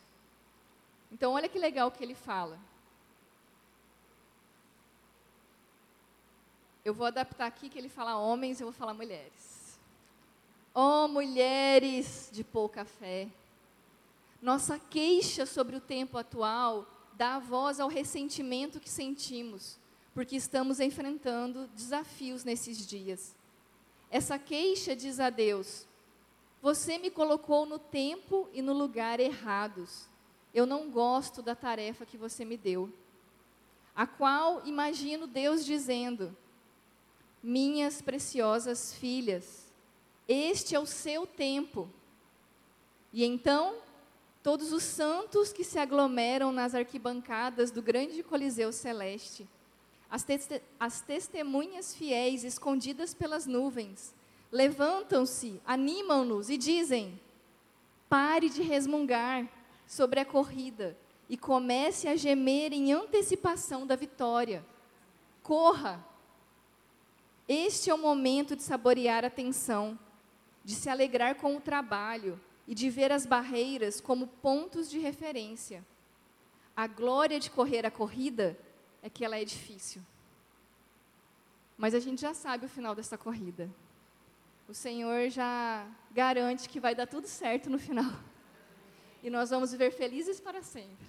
Então, 1.11 1.33
olha 1.33 1.49
que 1.49 1.59
legal 1.59 1.91
que 1.91 2.03
ele 2.03 2.15
fala. 2.15 2.59
Eu 6.85 6.95
vou 6.95 7.07
adaptar 7.07 7.47
aqui 7.47 7.69
que 7.69 7.79
ele 7.79 7.89
fala 7.89 8.17
homens, 8.17 8.61
eu 8.61 8.67
vou 8.67 8.73
falar 8.73 8.95
mulheres. 8.95 9.79
Oh, 10.75 11.07
mulheres 11.07 12.29
de 12.33 12.43
pouca 12.43 12.85
fé. 12.85 13.29
Nossa 14.41 14.79
queixa 14.79 15.47
sobre 15.47 15.77
o 15.77 15.81
tempo 15.81 16.19
atual 16.19 16.87
dá 17.15 17.39
voz 17.39 17.79
ao 17.79 17.89
ressentimento 17.89 18.81
que 18.81 18.89
sentimos, 18.89 19.79
porque 20.15 20.35
estamos 20.35 20.81
enfrentando 20.81 21.69
desafios 21.69 22.43
nesses 22.43 22.85
dias. 22.87 23.35
Essa 24.13 24.39
queixa 24.39 24.95
diz 24.95 25.19
a 25.19 25.31
Deus: 25.31 25.87
Você 26.61 26.99
me 26.99 27.11
colocou 27.11 27.65
no 27.65 27.79
tempo 27.79 28.47
e 28.53 28.61
no 28.61 28.75
lugar 28.75 29.19
errados. 29.19 30.07
Eu 30.53 30.67
não 30.67 30.91
gosto 30.91 31.41
da 31.41 31.55
tarefa 31.55 32.05
que 32.05 32.19
você 32.19 32.45
me 32.45 32.59
deu. 32.59 32.93
A 33.97 34.07
qual 34.07 34.61
imagino 34.67 35.27
Deus 35.27 35.65
dizendo: 35.65 36.37
Minhas 37.43 38.03
preciosas 38.03 38.93
filhas, 38.93 39.73
este 40.29 40.75
é 40.75 40.79
o 40.79 40.85
seu 40.85 41.27
tempo. 41.27 41.89
E 43.15 43.25
então 43.25 43.77
todos 44.43 44.73
os 44.73 44.83
santos 44.83 45.55
que 45.55 45.65
se 45.65 45.79
aglomeram 45.79 46.53
nas 46.53 46.75
arquibancadas 46.75 47.71
do 47.71 47.81
grande 47.81 48.23
Coliseu 48.23 48.73
Celeste, 48.73 49.49
as, 50.13 50.25
te 50.25 50.63
as 50.79 51.01
testemunhas 51.01 51.95
fiéis 51.95 52.45
escondidas 52.45 53.15
pelas 53.15 53.47
nuvens, 53.47 54.15
levantam-se, 54.53 55.59
animam-nos 55.65 56.51
e 56.51 56.59
dizem: 56.59 57.19
pare 58.11 58.51
de 58.51 58.61
resmungar 58.61 59.49
sobre 59.87 60.21
a 60.21 60.25
corrida 60.27 60.95
e 61.31 61.37
comece 61.39 62.09
a 62.09 62.15
gemer 62.15 62.75
em 62.75 62.93
antecipação 62.93 63.87
da 63.87 63.97
vitória. 63.97 64.63
Corra! 65.43 66.07
Este 67.49 67.89
é 67.89 67.95
o 67.95 67.99
momento 67.99 68.55
de 68.55 68.63
saborear 68.63 69.25
a 69.25 69.31
tensão, 69.31 69.99
de 70.63 70.75
se 70.75 70.91
alegrar 70.91 71.37
com 71.37 71.57
o 71.57 71.61
trabalho 71.61 72.39
e 72.69 72.75
de 72.75 72.91
ver 72.91 73.11
as 73.11 73.25
barreiras 73.25 73.99
como 73.99 74.27
pontos 74.27 74.91
de 74.91 74.99
referência. 74.99 75.83
A 76.77 76.87
glória 76.87 77.41
de 77.41 77.51
correr 77.51 77.87
a 77.87 77.91
corrida 77.91 78.59
é 79.03 79.11
que 79.11 79.25
ela 79.25 79.39
é 79.39 79.45
difícil. 79.45 80.01
Mas 81.77 81.95
a 81.95 82.01
gente 82.01 82.21
já 82.21 82.33
sabe 82.33 82.67
o 82.67 82.69
final 82.69 82.95
dessa 82.95 83.19
corrida. 83.19 83.69
O 84.69 84.75
Senhor 84.75 85.29
já 85.29 85.87
garante 86.13 86.69
que 86.69 86.79
vai 86.79 86.95
dar 86.95 87.07
tudo 87.07 87.27
certo 87.27 87.69
no 87.69 87.79
final. 87.79 88.13
E 89.23 89.29
nós 89.29 89.51
vamos 89.51 89.73
viver 89.73 89.91
felizes 89.91 90.41
para 90.41 90.63
sempre. 90.63 91.07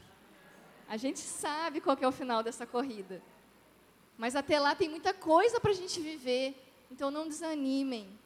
A 0.87 0.97
gente 0.97 1.19
sabe 1.19 1.79
qual 1.79 1.97
é 2.01 2.07
o 2.07 2.11
final 2.11 2.43
dessa 2.43 2.65
corrida. 2.65 3.21
Mas 4.17 4.35
até 4.35 4.59
lá 4.59 4.75
tem 4.75 4.89
muita 4.89 5.13
coisa 5.13 5.59
para 5.59 5.71
a 5.71 5.75
gente 5.75 5.99
viver. 6.01 6.55
Então 6.91 7.09
não 7.09 7.27
desanimem. 7.27 8.19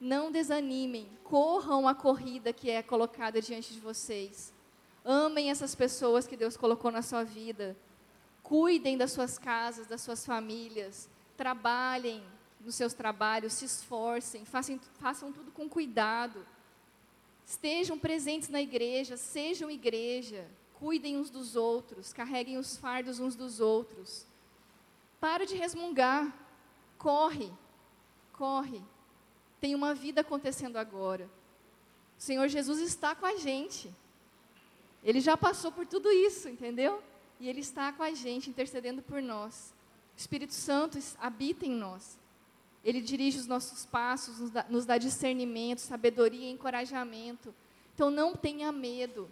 Não 0.00 0.30
desanimem, 0.30 1.08
corram 1.22 1.88
a 1.88 1.94
corrida 1.94 2.52
que 2.52 2.68
é 2.68 2.82
colocada 2.82 3.40
diante 3.40 3.72
de 3.72 3.80
vocês. 3.80 4.52
Amem 5.04 5.50
essas 5.50 5.74
pessoas 5.74 6.26
que 6.26 6.36
Deus 6.36 6.56
colocou 6.56 6.90
na 6.90 7.00
sua 7.00 7.24
vida. 7.24 7.76
Cuidem 8.44 8.96
das 8.96 9.10
suas 9.10 9.36
casas, 9.36 9.88
das 9.88 10.00
suas 10.00 10.24
famílias. 10.24 11.08
Trabalhem 11.36 12.22
nos 12.60 12.76
seus 12.76 12.94
trabalhos, 12.94 13.54
se 13.54 13.64
esforcem, 13.64 14.44
façam, 14.44 14.78
façam 15.00 15.32
tudo 15.32 15.50
com 15.50 15.68
cuidado. 15.68 16.46
Estejam 17.44 17.98
presentes 17.98 18.48
na 18.48 18.62
igreja, 18.62 19.16
sejam 19.16 19.68
igreja. 19.68 20.48
Cuidem 20.74 21.16
uns 21.16 21.28
dos 21.28 21.56
outros, 21.56 22.12
carreguem 22.12 22.56
os 22.56 22.76
fardos 22.76 23.18
uns 23.18 23.34
dos 23.34 23.58
outros. 23.58 24.24
Para 25.18 25.44
de 25.44 25.56
resmungar. 25.56 26.32
Corre, 26.96 27.52
corre 28.32 28.80
tem 29.64 29.74
uma 29.74 29.94
vida 29.94 30.20
acontecendo 30.20 30.76
agora. 30.76 31.24
O 32.18 32.20
Senhor 32.20 32.46
Jesus 32.48 32.80
está 32.80 33.14
com 33.14 33.24
a 33.24 33.36
gente. 33.36 33.90
Ele 35.02 35.22
já 35.22 35.38
passou 35.38 35.72
por 35.72 35.86
tudo 35.86 36.12
isso, 36.12 36.50
entendeu? 36.50 37.02
E 37.44 37.48
Ele 37.50 37.60
está 37.60 37.92
com 37.92 38.02
a 38.02 38.10
gente, 38.14 38.48
intercedendo 38.48 39.02
por 39.02 39.20
nós. 39.20 39.74
O 40.16 40.18
Espírito 40.18 40.54
Santo 40.54 40.98
habita 41.18 41.66
em 41.66 41.72
nós. 41.72 42.18
Ele 42.82 43.02
dirige 43.02 43.38
os 43.38 43.46
nossos 43.46 43.84
passos, 43.84 44.40
nos 44.40 44.50
dá, 44.50 44.64
nos 44.66 44.86
dá 44.86 44.96
discernimento, 44.96 45.80
sabedoria 45.80 46.48
e 46.48 46.50
encorajamento. 46.50 47.54
Então 47.94 48.08
não 48.10 48.34
tenha 48.34 48.72
medo. 48.72 49.30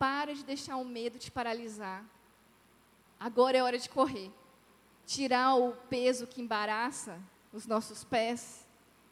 Para 0.00 0.34
de 0.34 0.42
deixar 0.42 0.78
o 0.78 0.84
medo 0.84 1.16
te 1.16 1.30
paralisar. 1.30 2.04
Agora 3.20 3.56
é 3.56 3.62
hora 3.62 3.78
de 3.78 3.88
correr. 3.88 4.32
Tirar 5.06 5.54
o 5.54 5.76
peso 5.88 6.26
que 6.26 6.42
embaraça 6.42 7.20
os 7.52 7.68
nossos 7.68 8.02
pés 8.02 8.66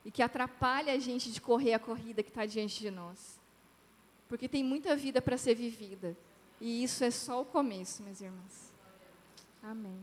e 0.05 0.11
que 0.11 0.21
atrapalha 0.21 0.93
a 0.93 0.99
gente 0.99 1.31
de 1.31 1.41
correr 1.41 1.75
a 1.75 1.79
corrida 1.79 2.25
que 2.25 2.31
está 2.31 2.45
diante 2.45 2.81
de 2.81 2.91
nós. 2.91 3.39
Porque 4.29 4.49
tem 4.49 4.65
muita 4.65 4.97
vida 4.97 5.23
para 5.23 5.39
ser 5.39 5.55
vivida. 5.55 6.17
E 6.61 6.83
isso 6.83 7.05
é 7.05 7.11
só 7.11 7.43
o 7.43 7.45
começo, 7.45 8.03
meus 8.03 8.21
irmãos. 8.21 8.73
Amém. 9.63 10.01